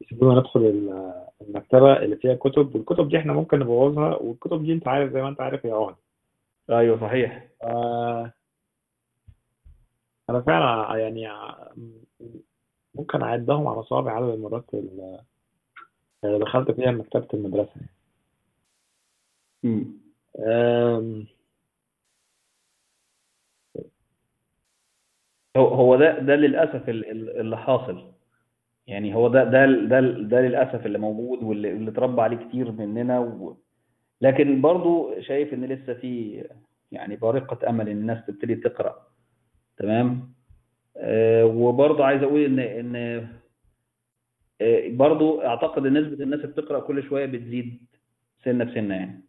يسيبونا 0.00 0.40
ندخل 0.40 0.60
ال- 0.60 1.14
المكتبة 1.40 1.92
اللي 1.96 2.16
فيها 2.16 2.34
كتب 2.34 2.74
والكتب 2.76 3.08
دي 3.08 3.18
إحنا 3.18 3.32
ممكن 3.32 3.58
نبوظها 3.58 4.16
والكتب 4.16 4.62
دي 4.64 4.72
أنت 4.72 4.88
عارف 4.88 5.12
زي 5.12 5.22
ما 5.22 5.28
أنت 5.28 5.40
عارف 5.40 5.66
هي 5.66 5.72
عقد 5.72 5.94
أيوه 6.70 7.00
صحيح. 7.00 7.48
آه، 7.62 8.32
أنا 10.30 10.40
فعلا 10.40 10.96
يعني 10.98 11.26
ع- 11.26 11.68
ممكن 12.94 13.22
أعدهم 13.22 13.66
على 13.66 13.82
صوابع 13.82 14.12
عدد 14.12 14.28
المرات 14.28 14.64
ال- 14.74 15.20
اللي 16.24 16.38
دخلت 16.38 16.70
فيها 16.70 16.90
مكتبة 16.90 17.28
المدرسة. 17.34 17.80
آم، 20.38 21.26
هو 25.58 25.66
هو 25.68 25.96
ده 25.96 26.18
ده 26.18 26.36
للأسف 26.36 26.88
ال- 26.88 27.10
ال- 27.10 27.40
اللي 27.40 27.56
حاصل. 27.58 28.12
يعني 28.86 29.14
هو 29.14 29.28
ده 29.28 29.44
ده 29.44 29.66
ده 29.66 30.00
ده 30.00 30.40
للأسف 30.40 30.86
اللي 30.86 30.98
موجود 30.98 31.42
واللي 31.42 31.72
اللي 31.72 31.90
اتربى 31.90 32.22
عليه 32.22 32.36
كتير 32.36 32.72
مننا 32.72 33.18
و... 33.20 33.56
لكن 34.20 34.60
برضو 34.60 35.20
شايف 35.20 35.54
إن 35.54 35.64
لسه 35.64 35.94
في 35.94 36.44
يعني 36.92 37.16
بارقة 37.16 37.68
أمل 37.70 37.88
إن 37.88 37.96
الناس 37.98 38.26
تبتدي 38.26 38.54
تقرأ. 38.56 39.06
تمام؟ 39.78 40.32
آه 40.96 41.44
وبرضو 41.46 42.02
عايز 42.02 42.22
أقول 42.22 42.44
إن 42.44 42.58
إن 42.58 42.96
آه 44.60 44.88
برضو 44.88 45.40
أعتقد 45.40 45.86
إن 45.86 45.92
نسبة 46.02 46.24
الناس 46.24 46.40
اللي 46.40 46.52
بتقرأ 46.52 46.80
كل 46.80 47.02
شوية 47.02 47.26
بتزيد 47.26 47.80
سنة 48.44 48.64
بسنة 48.64 48.94
يعني. 48.94 49.24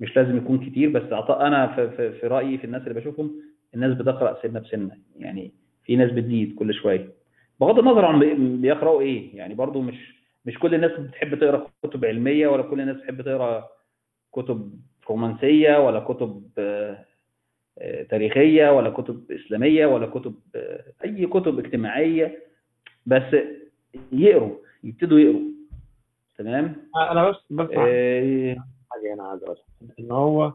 مش 0.00 0.16
لازم 0.16 0.36
يكون 0.36 0.70
كتير 0.70 0.88
بس 0.90 1.12
أنا 1.30 1.66
في 1.96 2.20
رأيي 2.26 2.58
في 2.58 2.64
الناس 2.64 2.82
اللي 2.82 2.94
بشوفهم 3.00 3.42
الناس 3.74 3.94
بتقرأ 3.98 4.42
سنة 4.42 4.60
بسنة 4.60 4.96
يعني 5.16 5.52
في 5.84 5.96
ناس 5.96 6.12
بتزيد 6.12 6.54
كل 6.54 6.74
شوية. 6.74 7.12
بغض 7.60 7.78
النظر 7.78 8.04
عن 8.04 8.18
بي- 8.18 8.56
بيقرأوا 8.56 9.00
إيه 9.00 9.36
يعني 9.36 9.54
برضو 9.54 9.80
مش 9.80 10.18
مش 10.46 10.58
كل 10.58 10.74
الناس 10.74 10.90
بتحب 11.00 11.38
تقرأ 11.38 11.66
كتب 11.82 12.04
علمية 12.04 12.48
ولا 12.48 12.62
كل 12.62 12.80
الناس 12.80 12.96
بتحب 12.96 13.22
تقرأ 13.22 13.68
كتب 14.32 14.80
رومانسية 15.10 15.86
ولا 15.86 16.00
كتب 16.00 16.50
آه، 16.58 18.02
تاريخية 18.10 18.70
ولا 18.76 18.90
كتب 18.90 19.32
إسلامية 19.32 19.86
ولا 19.86 20.06
كتب 20.06 20.34
آه، 20.54 20.84
أي 21.04 21.26
كتب 21.26 21.58
اجتماعية. 21.58 22.44
بس 23.06 23.22
يقروا 24.12 24.56
يبتدوا 24.84 25.18
يقروا. 25.18 25.40
تمام؟ 26.38 26.76
أنا 27.10 27.30
بس 27.30 27.36
بس 27.50 27.68
آه، 27.76 28.56
حاجة 28.90 29.14
أنا 29.14 29.22
عايز 29.28 29.42
أقولها. 29.42 29.62
إن 30.00 30.10
هو 30.12 30.52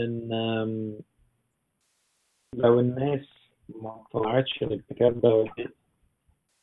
إن 0.00 0.30
لو 2.54 2.80
الناس 2.80 3.26
ما 3.82 3.90
اقتنعتش 3.90 4.62
ان 4.62 4.72
الكتاب 4.72 5.20
ده 5.20 5.44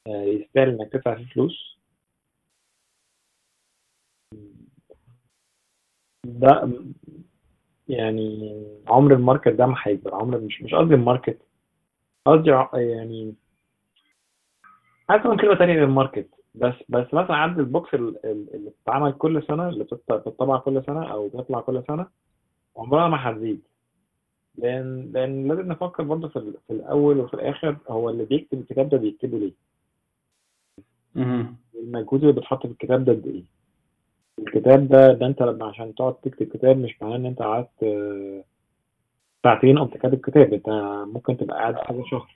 آه، 0.07 0.23
يستاهل 0.23 0.69
إنك 0.69 0.91
تدفع 0.93 1.15
فيه 1.15 1.25
فلوس. 1.25 1.79
ده 6.25 6.69
يعني 7.87 8.63
عمر 8.87 9.13
ال 9.13 9.18
market 9.18 9.47
ده 9.47 9.65
ما 9.65 9.75
هيكبر. 9.83 10.15
عمر 10.15 10.39
مش 10.39 10.61
مش 10.61 10.73
قصدي 10.73 10.93
ال 10.95 11.02
market 11.02 11.41
قصدي 12.25 12.49
يعني 12.73 13.35
عايز 15.09 15.23
كلمه 15.23 15.55
تانية 15.55 15.73
لل 15.73 15.87
market 15.87 16.29
بس 16.55 16.73
بس 16.89 17.13
مثلا 17.13 17.35
عدد 17.35 17.59
ال 17.59 17.65
books 17.65 17.93
ال- 17.93 18.25
ال- 18.25 18.55
اللي 18.55 18.69
بتتعمل 18.69 19.11
كل 19.13 19.43
سنة 19.47 19.69
اللي 19.69 19.83
بتط- 19.83 20.13
بتطبع 20.13 20.57
كل 20.57 20.83
سنة 20.85 21.11
أو 21.11 21.27
بيطلع 21.29 21.61
كل 21.61 21.83
سنة 21.87 22.07
عمرها 22.77 23.07
ما 23.07 23.29
هتزيد. 23.31 23.61
لأن 24.59 25.11
لأن 25.13 25.47
لازم 25.47 25.67
نفكر 25.71 26.03
برضه 26.03 26.27
في, 26.27 26.53
في 26.67 26.73
الأول 26.73 27.17
وفي 27.19 27.33
الآخر 27.33 27.77
هو 27.89 28.09
اللي 28.09 28.25
بيكتب 28.25 28.59
الكتاب 28.59 28.89
ده 28.89 28.97
بيكتبه 28.97 29.37
ليه. 29.37 29.53
المجهود 31.75 32.21
اللي 32.21 32.33
بيتحط 32.33 32.65
في 32.67 32.71
الكتاب 32.71 33.05
ده 33.05 33.13
قد 33.13 33.27
إيه؟ 33.27 33.43
الكتاب 34.39 34.87
ده 34.87 35.13
ده 35.13 35.25
أنت 35.25 35.41
لما 35.41 35.65
عشان 35.65 35.95
تقعد 35.95 36.13
تكتب 36.13 36.45
كتاب 36.47 36.77
مش 36.77 37.01
معناه 37.01 37.15
إن 37.15 37.25
أنت 37.25 37.39
قعدت 37.41 37.83
آه، 37.83 38.43
ساعتين 39.43 39.77
أو 39.77 39.87
كاتب 39.87 40.19
كتاب 40.21 40.53
أنت 40.53 40.69
ممكن 41.13 41.37
تبقى 41.37 41.57
قاعد 41.57 41.75
حاجة 41.75 42.03
شهر 42.11 42.27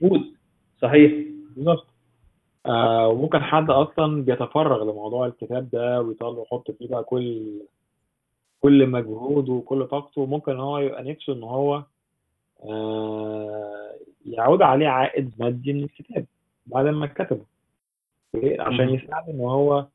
صحيح. 0.82 1.12
بالظبط. 1.56 1.86
آه 2.66 3.08
وممكن 3.08 3.38
حد 3.42 3.70
أصلا 3.70 4.24
بيتفرغ 4.24 4.82
لموضوع 4.84 5.26
الكتاب 5.26 5.70
ده 5.70 6.00
ويطلع 6.02 6.42
يحط 6.42 6.70
فيه 6.70 6.88
بقى 6.88 7.04
كل 7.04 7.60
كل 8.60 8.86
مجهوده 8.86 9.52
وكل 9.52 9.86
طاقته 9.86 10.26
ممكن 10.26 10.52
إن 10.52 10.60
هو 10.60 10.78
يبقى 10.78 11.02
نفسه 11.04 11.32
إن 11.32 11.42
هو 11.42 11.82
يعود 14.26 14.62
عليه 14.62 14.88
عائد 14.88 15.32
مادي 15.38 15.72
من 15.72 15.84
الكتاب 15.84 16.26
بعد 16.66 16.86
ما 16.86 17.06
كتبه 17.06 17.44
ليه؟ 18.34 18.60
عشان 18.62 18.86
مهم. 18.86 18.94
يساعده 18.94 19.32
إن 19.32 19.40
هو 19.40 19.86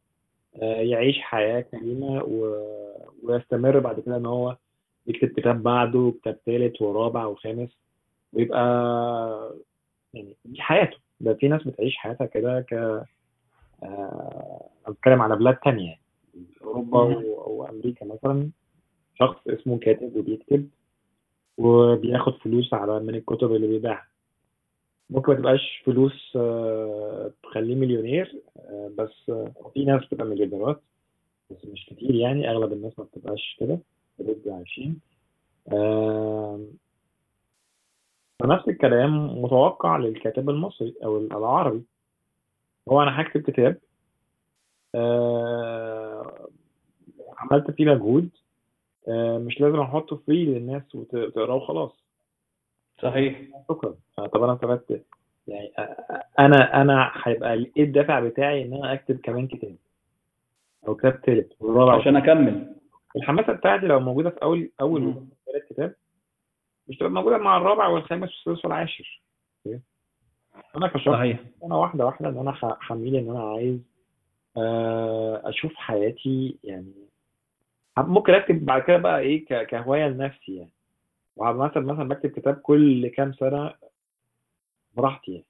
آه 0.62 0.82
يعيش 0.82 1.20
حياة 1.20 1.62
كريمة 1.62 2.24
و... 2.24 2.64
ويستمر 3.24 3.80
بعد 3.80 4.00
كده 4.00 4.18
إن 4.18 4.26
هو 4.26 4.58
يكتب 5.08 5.28
كتاب 5.28 5.64
بعده 5.64 6.14
كتاب 6.22 6.44
تالت 6.46 6.82
ورابع 6.82 7.26
وخامس 7.26 7.70
ويبقى 8.34 8.64
يعني 10.14 10.36
دي 10.46 10.62
حياته 10.62 10.98
ده 11.20 11.34
في 11.34 11.48
ناس 11.48 11.64
بتعيش 11.64 11.96
حياتها 11.98 12.26
كده 12.26 12.62
ك 12.62 12.74
آه، 13.84 14.70
بتكلم 14.88 15.22
على 15.22 15.36
بلاد 15.36 15.56
تانية 15.56 15.86
يعني 15.88 16.00
أوروبا 16.64 17.04
مهم. 17.04 17.24
و- 17.24 17.50
وأمريكا 17.52 18.06
مثلا 18.06 18.50
شخص 19.20 19.48
اسمه 19.48 19.78
كاتب 19.80 20.16
وبيكتب 20.16 20.70
وبياخد 21.60 22.34
فلوس 22.38 22.74
على 22.74 23.00
من 23.00 23.15
الكتب 23.15 23.52
اللي 23.52 23.67
بيبيعها. 23.67 24.08
ممكن 25.10 25.32
ما 25.32 25.38
تبقاش 25.38 25.82
فلوس 25.86 26.34
آه، 26.36 27.32
تخليه 27.43 27.76
مليونير 27.76 28.41
آه، 28.58 28.91
بس 28.98 29.30
آه، 29.30 29.72
في 29.74 29.86
ناس 29.86 30.06
بتبقى 30.06 30.26
مليونيرات 30.26 30.82
بس 31.52 31.58
مش 31.65 31.86
كتير 31.86 32.15
يعني 32.15 32.52
أغلب 32.52 32.74
الناس 32.74 33.00
ما 33.00 33.06
بتبقاش 33.06 33.58
كده 33.60 33.80
بيبقوا 34.19 34.56
عايشين. 34.56 35.00
فنفس 38.39 38.67
الكلام 38.67 39.41
متوقع 39.41 39.98
للكاتب 39.98 40.50
المصري 40.50 40.93
أو 41.04 41.17
العربي. 41.17 41.84
هو 42.89 43.04
أنا 43.04 43.22
هكتب 43.22 43.41
كتاب 43.41 43.78
عملت 47.38 47.72
فيه 47.72 47.86
مجهود 47.86 48.30
مش 49.38 49.62
لازم 49.62 49.80
أحطه 49.80 50.15
فري 50.28 50.45
للناس 50.45 50.95
وت- 50.95 51.13
وتقراه 51.13 51.56
وخلاص. 51.56 52.04
صحيح. 53.02 53.41
شكرا. 53.69 53.95
آه، 54.19 54.28
طب 54.28 54.43
أنا 54.43 54.54
استفدت. 54.54 55.06
يعني 55.48 55.72
آه، 55.78 55.82
آه، 55.82 56.24
أنا 56.39 56.82
أنا 56.82 57.12
هيبقى 57.24 57.54
إيه 57.54 57.84
الدافع 57.84 58.19
بتاعي 58.19 58.65
إن 58.65 58.74
أنا 58.74 58.93
أكتب 58.93 59.19
كمان 59.19 59.48
كتاب. 59.48 59.76
أو 60.88 60.95
كتاب 60.95 61.22
تالت. 61.22 61.54
ورابع 61.62 62.00
عشان 62.02 62.15
أكمل. 62.15 62.76
الحماسة 63.15 63.54
بتاعتي 63.54 63.86
لو 63.86 64.00
موجودة 64.00 64.30
في 64.30 64.41
أول 64.43 64.72
أول. 64.82 65.04
وثالث 65.08 65.69
كتاب 65.69 65.95
مش 66.88 66.98
تبقى 66.98 67.12
موجودة 67.12 67.38
مع 67.38 67.58
الرابع 67.58 67.88
والخامس 67.88 68.30
والسادس 68.48 68.65
والعاشر. 68.65 69.22
أوكي؟ 69.67 69.80
أنا 70.76 70.88
كشخص 70.88 71.10
صحيح. 71.15 71.39
أنا 71.63 71.76
واحدة 71.76 72.06
واحدة 72.06 72.30
إن 72.30 72.38
أنا 72.38 72.52
ح- 72.52 72.91
هميل 72.91 73.15
إن 73.15 73.30
أنا 73.30 73.43
عايز 73.52 73.80
آه، 74.58 75.41
أشوف 75.50 75.74
حياتي 75.76 76.58
يعني 76.63 76.93
ممكن 78.08 78.34
اكتب 78.34 78.66
بعد 78.66 78.82
كده 78.82 78.98
بقى 78.98 79.20
إيه 79.20 79.46
ك- 79.46 79.68
كهواية 79.68 80.08
لنفسي 80.08 80.56
يعني. 80.56 80.72
ومثلا 81.36 81.84
مثلا 81.84 82.08
بكتب 82.08 82.30
كتاب 82.30 82.56
كل 82.56 83.08
كام 83.08 83.34
سنة 83.34 83.74
براحتي 84.98 85.32
يعني. 85.32 85.46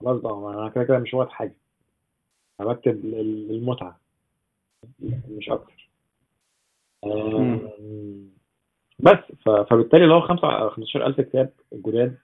خلاص 0.00 0.20
بقى 0.20 0.36
ما 0.36 0.50
أنا 0.62 0.68
كده 0.68 0.84
كده 0.84 0.98
مش 0.98 1.14
وقت 1.14 1.28
حاجة. 1.30 1.54
أنا 2.60 2.68
بكتب 2.68 3.04
لل- 3.04 3.48
للمتعة. 3.48 4.00
مش 5.28 5.50
أكتر. 5.50 5.88
مم. 7.04 7.60
آم، 7.78 8.28
بس 8.98 9.18
ف- 9.44 9.48
فبالتالي 9.70 10.06
لو 10.06 10.20
5 10.20 10.68
15000 10.68 11.20
كتاب 11.20 11.52
جداد 11.72 12.18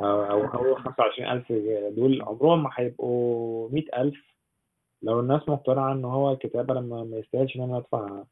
أو 0.00 0.24
أو 0.24 0.40
هو 0.46 0.74
25000 0.74 1.52
دول 1.96 2.22
عمرهم 2.22 2.62
ما 2.62 2.70
هيبقوا 2.74 3.68
100000 3.70 4.14
لو 5.02 5.20
الناس 5.20 5.48
مقتنعة 5.48 5.92
إن 5.92 6.04
هو 6.04 6.32
الكتاب 6.32 6.70
أنا 6.70 6.80
ما 6.80 7.04
ما 7.04 7.16
يستاهلش 7.18 7.56
إن 7.56 7.62
أنا 7.62 7.76
ادفع 7.78 8.24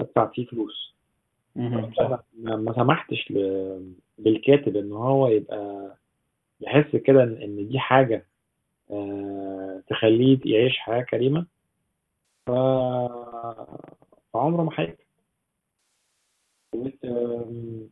ادفع 0.00 0.26
فيه 0.26 0.46
فلوس. 0.46 0.94
مهم. 1.56 1.92
صح 1.94 2.20
ما 2.38 2.56
ما 2.56 2.72
سمحتش 2.72 3.30
ل- 3.30 3.92
للكاتب 4.18 4.76
إن 4.76 4.92
هو 4.92 5.28
يبقى 5.28 5.94
يحس 6.60 6.96
كده 6.96 7.22
ان 7.22 7.36
إن 7.42 7.68
دي 7.68 7.78
حاجة 7.78 8.26
آه، 8.90 9.82
تخليه 9.88 10.38
يعيش 10.44 10.78
حياة 10.78 11.02
كريمة. 11.02 11.46
ف... 12.46 12.50
فعمره 14.34 14.62
ما 14.62 14.70
هيكتب 14.74 15.04
آم، 17.04 17.88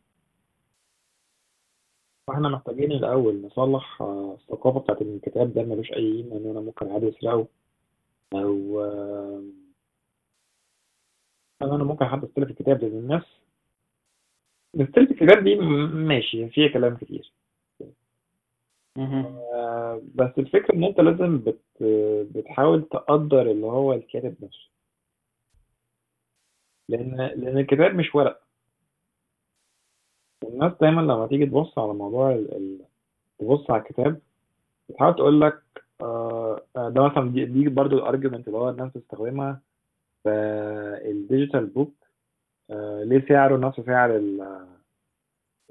فاحنا 2.27 2.49
محتاجين 2.49 2.91
الأول 2.91 3.41
نصلح 3.41 4.01
آه، 4.01 4.33
الثقافة 4.41 4.79
بتاعت 4.79 5.01
إن 5.01 5.15
الكتاب 5.15 5.53
ده 5.53 5.63
ملوش 5.63 5.91
أي 5.93 6.11
قيمة 6.23 6.37
إن 6.37 6.49
أنا 6.49 6.59
ممكن 6.61 6.91
عادي 6.91 7.09
اسرقه 7.09 7.47
أو 8.33 8.81
آم، 8.83 9.53
ان 11.63 11.71
أنا 11.73 11.83
ممكن 11.83 12.05
حد 12.05 12.23
يستلف 12.23 12.49
الكتاب 12.49 12.81
لأن 12.83 12.91
الناس. 12.91 13.23
بتستلف 14.73 15.11
الكتاب 15.11 15.43
دي 15.43 15.55
ماشي 15.95 16.49
فيها 16.49 16.67
كلام 16.73 16.95
كتير. 16.97 17.31
آه، 19.53 20.01
بس 20.15 20.31
الفكرة 20.37 20.75
إن 20.75 20.83
أنت 20.83 20.99
لازم 20.99 21.37
بت 21.37 21.59
بتحاول 22.35 22.83
تقدر 22.89 23.51
اللي 23.51 23.65
هو 23.65 23.93
الكاتب 23.93 24.35
نفسه. 24.43 24.69
لأن 26.89 27.15
لأن 27.17 27.57
الكتاب 27.57 27.95
مش 27.95 28.15
ورق. 28.15 28.43
الناس 30.43 30.71
دايما 30.81 31.01
لما 31.01 31.27
تيجي 31.27 31.45
تبص 31.45 31.79
على 31.79 31.93
موضوع 31.93 32.31
ال... 32.31 32.55
ال... 32.55 32.79
تبص 33.39 33.71
على 33.71 33.81
الكتاب 33.81 34.21
بتحاول 34.89 35.15
تقول 35.15 35.41
لك 35.41 35.63
آه 36.01 36.61
آه، 36.75 36.89
ده 36.89 37.03
مثلا 37.03 37.31
دي, 37.31 37.45
دي 37.45 37.69
برضو 37.69 37.97
الارجيومنت 37.97 38.47
اللي 38.47 38.57
هو 38.57 38.69
الناس 38.69 38.91
بتستخدمها. 38.97 39.61
في 40.23 40.29
ال 41.05 41.12
digital 41.12 41.65
book 41.65 41.93
آه 42.69 43.03
ليه 43.03 43.25
سعره 43.27 43.57
نفس 43.57 43.79
سعر 43.81 44.15
ال 44.15 44.41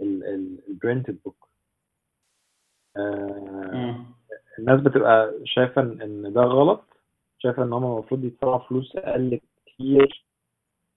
ال 0.01 0.25
ال 0.25 0.59
printed 0.69 1.19
book 1.25 1.49
آه،. 2.97 4.07
الناس 4.59 4.81
بتبقى 4.81 5.35
شايفة 5.45 5.83
إن 5.83 6.03
إن 6.03 6.33
ده 6.33 6.41
غلط 6.43 6.85
شايفة 7.39 7.63
إن 7.63 7.73
هم 7.73 7.85
المفروض 7.85 8.25
يدفعوا 8.25 8.59
فلوس 8.59 8.97
أقل 8.97 9.41
كتير 9.67 10.25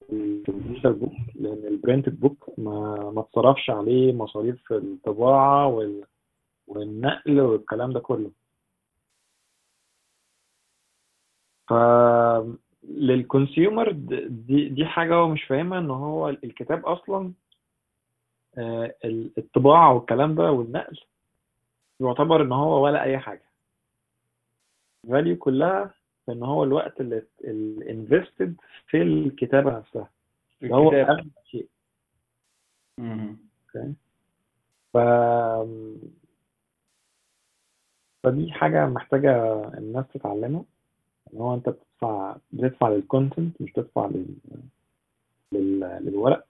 في 0.08 0.50
ال 0.50 0.55
digital 0.55 0.94
book 0.94 1.14
لأن 1.36 1.68
ال 1.68 1.74
printed 1.74 2.20
book 2.20 2.60
ما 2.60 3.12
ما 3.16 3.22
اتصرفش 3.22 3.70
عليه 3.70 4.14
مصاريف 4.14 4.72
الطباعة 4.72 5.68
وال... 5.68 6.04
والنقل 6.68 7.40
والكلام 7.42 7.94
ده 7.94 8.00
كله 8.00 8.32
ف 11.68 11.74
لل 12.90 13.10
consumer 13.10 13.92
دي 13.92 14.70
دي 14.70 14.86
حاجة 14.86 15.16
هو 15.16 15.28
مش 15.28 15.44
فاهمها 15.44 15.80
إن 15.80 15.90
هو 15.90 16.30
الكتاب 16.30 16.86
أصلا 16.86 17.32
آه، 18.58 18.96
الطباعة 19.38 19.94
والكلام 19.94 20.36
ده 20.36 20.52
والنقل 20.52 21.00
يعتبر 22.00 22.42
إن 22.42 22.52
هو 22.52 22.86
ولا 22.86 23.04
أي 23.04 23.18
حاجة. 23.18 23.46
value 25.10 25.36
كلها 25.38 25.94
إن 26.30 26.44
هو 26.44 26.64
الوقت 26.64 27.02
اللي 27.02 27.24
ال 27.44 27.56
invested 27.56 28.56
في 28.88 29.02
الكتابة 29.02 29.78
نفسها. 29.78 30.10
ده 30.62 30.76
هو. 30.76 30.92
أهم 30.92 31.32
شيء. 31.46 31.68
مم. 32.98 33.38
ف 34.94 34.98
فدي 38.24 38.52
حاجة 38.52 38.86
محتاجة 38.86 39.64
الناس 39.78 40.06
تتعلمها. 40.14 40.66
إن 41.36 41.42
هو 41.42 41.54
أنت 41.54 41.70
بتدفع 41.70 42.38
بتدفع 42.54 42.90
لل 42.90 43.06
content 43.06 43.62
مش 43.62 43.72
بتدفع 43.72 44.06
لل... 44.08 44.26
لل... 45.52 45.80
للورق. 45.80 46.46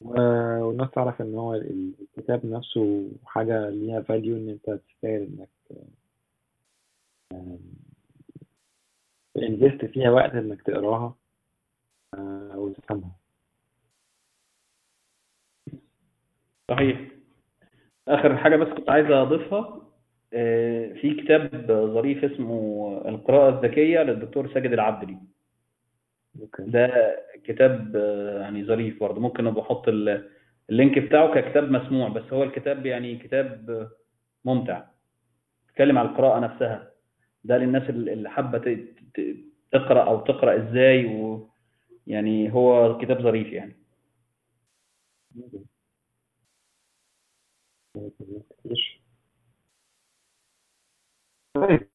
والناس 0.00 0.90
تعرف 0.90 1.20
إن 1.22 1.34
هو 1.34 1.54
ال- 1.54 1.94
الكتاب 2.00 2.46
نفسه 2.46 3.10
حاجة 3.24 3.68
ليها 3.70 4.00
value 4.00 4.36
إن 4.36 4.48
أنت 4.48 4.80
تستاهل 4.88 5.22
إنك 5.22 5.48
invest 9.36 9.84
فيها 9.84 10.10
وقت 10.10 10.30
إنك 10.34 10.62
تقراها 10.62 11.14
آه، 12.14 12.58
وتفهمها 12.58 13.10
صحيح. 16.70 17.10
آخر 18.08 18.36
حاجة 18.36 18.56
بس 18.56 18.68
كنت 18.68 18.90
عايز 18.90 19.06
أضيفها. 19.10 19.58
آه، 19.58 19.89
في 21.00 21.22
كتاب 21.24 21.66
ظريف 21.94 22.24
اسمه 22.24 23.02
القراءة 23.08 23.58
الذكية 23.58 24.00
للدكتور 24.02 24.54
ساجد 24.54 24.72
العبدلي 24.72 25.18
ده 26.58 27.16
كتاب 27.44 27.96
آه، 27.96 28.40
يعني 28.40 28.64
ظريف 28.64 29.00
برضه. 29.00 29.20
ممكن 29.20 29.46
أبقى 29.46 29.62
أحط 29.62 29.88
ال- 29.88 30.30
اللينك 30.70 30.98
بتاعه 30.98 31.34
ككتاب 31.34 31.70
مسموع 31.70 32.08
بس 32.08 32.32
هو 32.32 32.42
الكتاب 32.42 32.86
يعني 32.86 33.16
كتاب 33.16 33.70
آه، 33.70 33.90
ممتع. 34.44 34.82
بيتكلم 35.66 35.98
على 35.98 36.08
القراءة 36.08 36.38
نفسها. 36.40 36.90
ده 37.44 37.56
للناس 37.58 37.90
اللي 37.90 38.30
حابة 38.30 38.86
تقرأ 39.72 40.02
أو 40.04 40.20
تقرأ 40.20 40.56
إزاي 40.70 41.06
ويعني 42.06 42.52
هو 42.54 42.98
كتاب 42.98 43.22
ظريف 43.22 43.46
يعني. 43.52 43.76
طيب. 51.54 51.88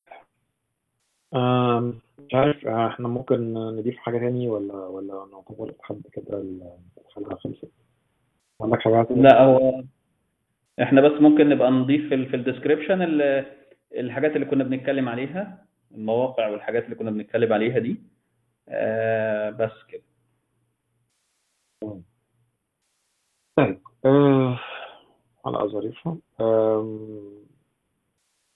آم، 1.35 1.99
مش 2.19 2.33
عارف 2.33 2.67
آه، 2.67 2.87
إحنا 2.87 3.07
ممكن 3.07 3.53
نضيف 3.53 3.97
حاجة 3.97 4.17
تاني 4.17 4.47
ولا 4.49 4.73
ولا 4.75 5.25
نعتبر 5.31 5.73
لحد 5.79 6.01
كده 6.13 6.37
الحلقة 7.07 7.35
خلصت؟ 7.35 7.71
عندك 8.61 8.79
حاجة 8.81 9.03
تانية؟ 9.03 9.21
لا 9.21 9.43
هو 9.43 9.83
إحنا 10.81 11.01
بس 11.01 11.21
ممكن 11.21 11.49
نبقى 11.49 11.71
نضيف 11.71 12.09
في 12.09 12.15
ال- 12.15 12.29
في 12.29 12.35
الديسكريبشن 12.35 13.01
ال- 13.01 13.45
الحاجات 13.95 14.31
اللي 14.35 14.45
كنا 14.45 14.63
بنتكلم 14.63 15.09
عليها 15.09 15.65
المواقع 15.91 16.47
والحاجات 16.49 16.85
اللي 16.85 16.95
كنا 16.95 17.11
بنتكلم 17.11 17.53
عليها 17.53 17.79
دي. 17.79 18.01
آه 18.69 19.49
بس 19.49 19.71
كده. 19.89 20.03
طيب. 23.57 23.79
آه، 24.05 24.59
حلقة 25.45 25.67
ظريفة 25.67 26.17
آم، 26.41 27.44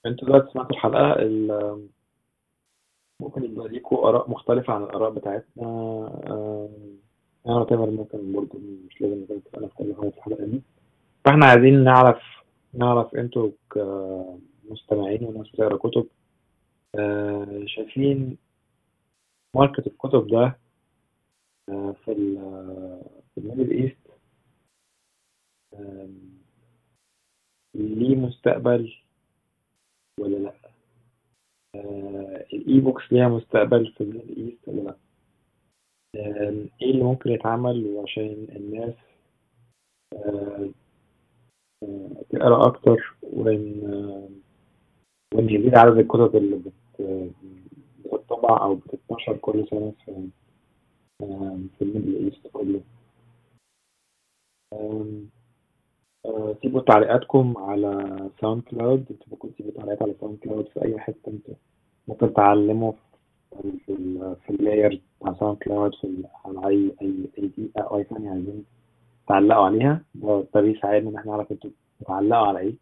أنتوا 0.06 0.28
دلوقتي 0.28 0.52
سمعتوا 0.54 0.72
الحلقة 0.72 1.14
ال- 1.14 1.88
ممكن 3.22 3.44
يبقى 3.44 3.68
ليكوا 3.68 4.10
آراء 4.10 4.30
مختلفة 4.32 4.74
عن 4.74 4.84
الآراء 4.84 5.12
بتاعتنا. 5.12 5.64
آم، 6.28 6.98
أنا 7.48 7.56
وتامر 7.60 7.90
ممكن 7.90 8.34
برضه 8.34 8.60
مش 8.88 9.02
لازم 9.02 9.22
نكون 9.24 9.38
نتكلم 9.38 9.68
في 9.68 9.76
كل 9.76 9.96
حاجة 9.96 10.10
في 10.10 10.18
الحلقة 10.18 10.46
دي. 10.46 10.62
فإحنا 11.26 11.46
عايزين 11.46 11.84
نعرف 11.84 12.22
نعرف 12.74 13.16
أنتوا 13.16 13.52
كمستمعين 13.72 15.24
وناس 15.24 15.50
بتقرأ 15.50 15.78
كتب 15.78 16.08
آه، 16.96 17.64
شايفين 17.66 18.38
market 19.56 19.88
الكتب 19.88 20.28
ده 20.28 20.60
آه، 21.70 21.92
في 22.06 22.12
ال- 22.12 23.02
في 23.36 23.38
ال 23.42 23.46
Middle 23.46 23.72
East 23.72 23.98
ليه 27.76 28.16
مستقبل؟ 28.16 28.94
ولا 30.20 30.38
لأ؟ 30.38 30.54
آه، 31.76 32.46
ال 32.54 32.80
e-books 32.80 33.14
ليها 33.14 33.28
مستقبل 33.28 33.94
في 33.98 34.02
ال 34.02 34.07
Middle 34.07 34.36
East 34.46 34.68
ولا 34.68 34.82
لأ؟ 34.82 34.96
إيه 36.82 36.92
اللي 36.92 37.04
ممكن 37.04 37.30
يتعمل 37.30 37.98
عشان 38.04 38.48
الناس 38.56 38.94
آه، 40.14 40.70
آه، 41.84 42.10
تقرأ 42.30 42.68
أكتر 42.68 43.16
وإن 43.24 43.84
وإن 45.34 45.50
يزيد 45.50 45.76
عدد 45.76 45.98
الكتب 45.98 46.36
اللي 46.36 46.56
بت- 46.56 47.34
بتطبع 48.14 48.62
أو 48.64 48.76
بتتنشر 48.76 49.38
كل 49.38 49.68
سنة 49.70 49.94
في 50.06 50.30
في 51.78 51.82
ال 51.82 51.88
Middle 51.88 52.26
East 52.26 52.48
كله. 52.48 52.82
سيبوا 56.62 56.82
تعليقاتكم 56.82 57.54
على 57.58 58.18
SoundCloud 58.42 59.06
أنتوا 59.12 59.28
ممكن 59.32 59.54
تسيبوا 59.54 59.72
تعليقات 59.72 60.02
على 60.02 60.14
SoundCloud 60.22 60.68
في 60.68 60.86
أي 60.86 61.00
حتة 61.00 61.28
أنتوا 61.28 61.54
ممكن 62.08 62.34
تعلموا 62.34 62.92
في 63.86 63.90
ال 63.90 64.36
في 64.46 64.50
ال 64.50 64.59
layer 64.59 65.02
بتاع 65.22 65.34
SoundCloud 65.34 65.96
في 66.02 66.24
على 66.46 66.68
اي 66.68 66.92
اي 67.02 67.14
أي 67.38 67.48
دقيقة 67.48 67.82
أو 67.82 67.98
أي 67.98 68.04
ثانية 68.04 68.30
عايزين 68.30 68.66
تعلقوا 69.28 69.66
عليها. 69.66 70.02
ده 70.16 70.46
ده 70.54 70.62
بيساعدنا 70.62 71.10
إن 71.10 71.16
إحنا 71.16 71.32
نعرف 71.32 71.52
أنتوا 71.52 71.70
بتعلقوا 72.02 72.48
على 72.48 72.60
إيه. 72.60 72.74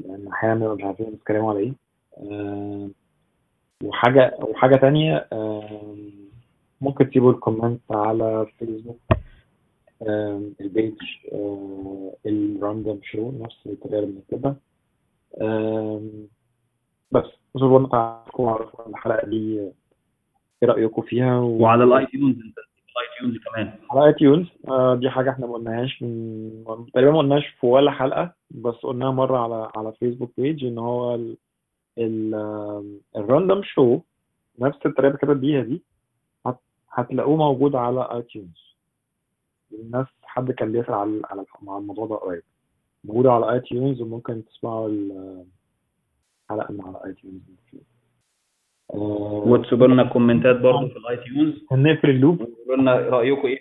لأن 0.00 0.28
أحيانا 0.28 0.54
بنبقى 0.54 0.76
مش 0.76 0.84
عارفين 0.84 1.06
بتتكلموا 1.10 1.50
على 1.50 1.58
إيه. 1.60 1.72
آم، 2.30 2.92
وحاجه 3.84 4.36
وحاجة 4.40 4.76
تانية 4.76 5.28
ممكن 6.80 7.10
تسيبوا 7.10 7.32
ال 7.32 7.38
comment 7.38 7.80
على 7.90 8.46
Facebook 8.58 8.98
ال 10.02 10.20
page 10.20 10.94
ال 12.26 12.37
Random 12.37 13.00
Show 13.02 13.30
نفس 13.40 13.66
الطريقة 13.66 13.98
اللي 13.98 14.12
بنكتبها. 14.12 14.56
بس 17.10 17.24
وصلوا 17.54 17.78
لنا 17.78 17.88
تعرفوا 17.88 18.46
وعرفوا 18.46 18.88
الحلقة 18.88 19.26
دي 19.26 19.60
إيه 20.62 20.68
رأيكم 20.68 21.02
فيها؟ 21.02 21.38
و... 21.40 21.62
وعلى 21.62 21.84
ال 21.84 22.06
iTunes 22.06 22.36
ال 22.36 23.18
iTunes 23.18 23.36
كمان. 23.38 23.72
على 23.90 24.06
iTunes 24.06 24.46
آه 24.68 24.94
دي 24.94 25.10
حاجة 25.10 25.30
إحنا 25.30 25.46
ما 25.46 25.52
قلناهاش 25.52 26.02
من 26.02 26.64
تقريبا 26.94 27.10
ما 27.12 27.18
قلناش 27.18 27.46
في 27.46 27.66
ولا 27.66 27.90
حلقة 27.90 28.32
بس 28.50 28.74
قلناها 28.74 29.10
مرة 29.10 29.38
على 29.38 29.70
على 29.76 29.92
Facebook 29.92 30.30
page 30.38 30.64
إن 30.64 30.78
هو 30.78 31.14
ال... 31.14 31.36
ال... 31.98 32.34
ال 33.16 33.23
Random 33.23 33.62
Show 33.62 34.00
نفس 34.58 34.78
الطريقة 34.86 35.06
اللي 35.06 35.18
كتبت 35.18 35.36
بيها 35.36 35.62
دي 35.62 35.82
هت... 36.46 36.58
هتلاقوه 36.92 37.36
موجود 37.36 37.74
على 37.74 38.08
iTunes 38.14 38.65
الناس 39.72 40.06
حد 40.22 40.50
كان 40.52 40.72
بيسأل 40.72 40.94
على 40.94 41.22
على 41.24 41.44
على 41.68 41.78
الموضوع 41.78 42.06
ده 42.06 42.14
قريب. 42.14 42.42
موجودة 43.04 43.32
على 43.32 43.52
iTunes 43.52 44.00
وممكن 44.00 44.44
تسمعوا 44.44 44.88
الحلقة 44.88 46.72
من 46.72 46.80
على 46.84 47.04
iTunes 47.04 47.42
وتسيبوا 48.88 49.86
لنا 49.86 50.04
كومنتات 50.04 50.56
برضه 50.56 50.88
في 50.88 50.96
ال 50.96 51.16
iTunes 51.16 51.54
نقفل 51.72 52.10
ال 52.10 52.15
loop. 52.15 52.40
وقولوا 52.40 52.76
لنا 52.76 52.92
رأيكم 52.96 53.46
إيه. 53.46 53.58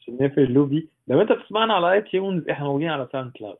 عشان 0.00 0.14
نقفل 0.20 0.40
ال 0.42 0.47
loop 0.47 0.68
دي. 0.70 0.88
لو 1.08 1.20
انت 1.20 1.32
بتسمعنا 1.32 1.74
على 1.74 1.92
iTunes 1.92 2.48
إحنا 2.48 2.66
موجودين 2.66 2.88
على 2.88 3.08
SoundCloud 3.12 3.56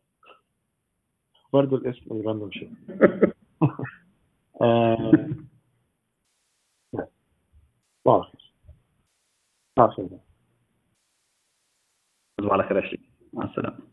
برضه 1.53 1.77
الاسم 1.77 2.15
ال 2.21 2.25
Random 2.25 2.51
Show 2.53 2.67
آه، 4.63 5.13
بس. 6.93 7.07
صباح 8.05 8.17
الخير 8.27 8.53
صباح 9.77 9.99
الخير 9.99 10.19
تصبحوا 12.43 12.63
على 12.63 12.69
خير 12.69 12.77
يا 12.77 12.89
شريف 12.89 13.01
مع 13.33 13.45
السلامة. 13.45 13.92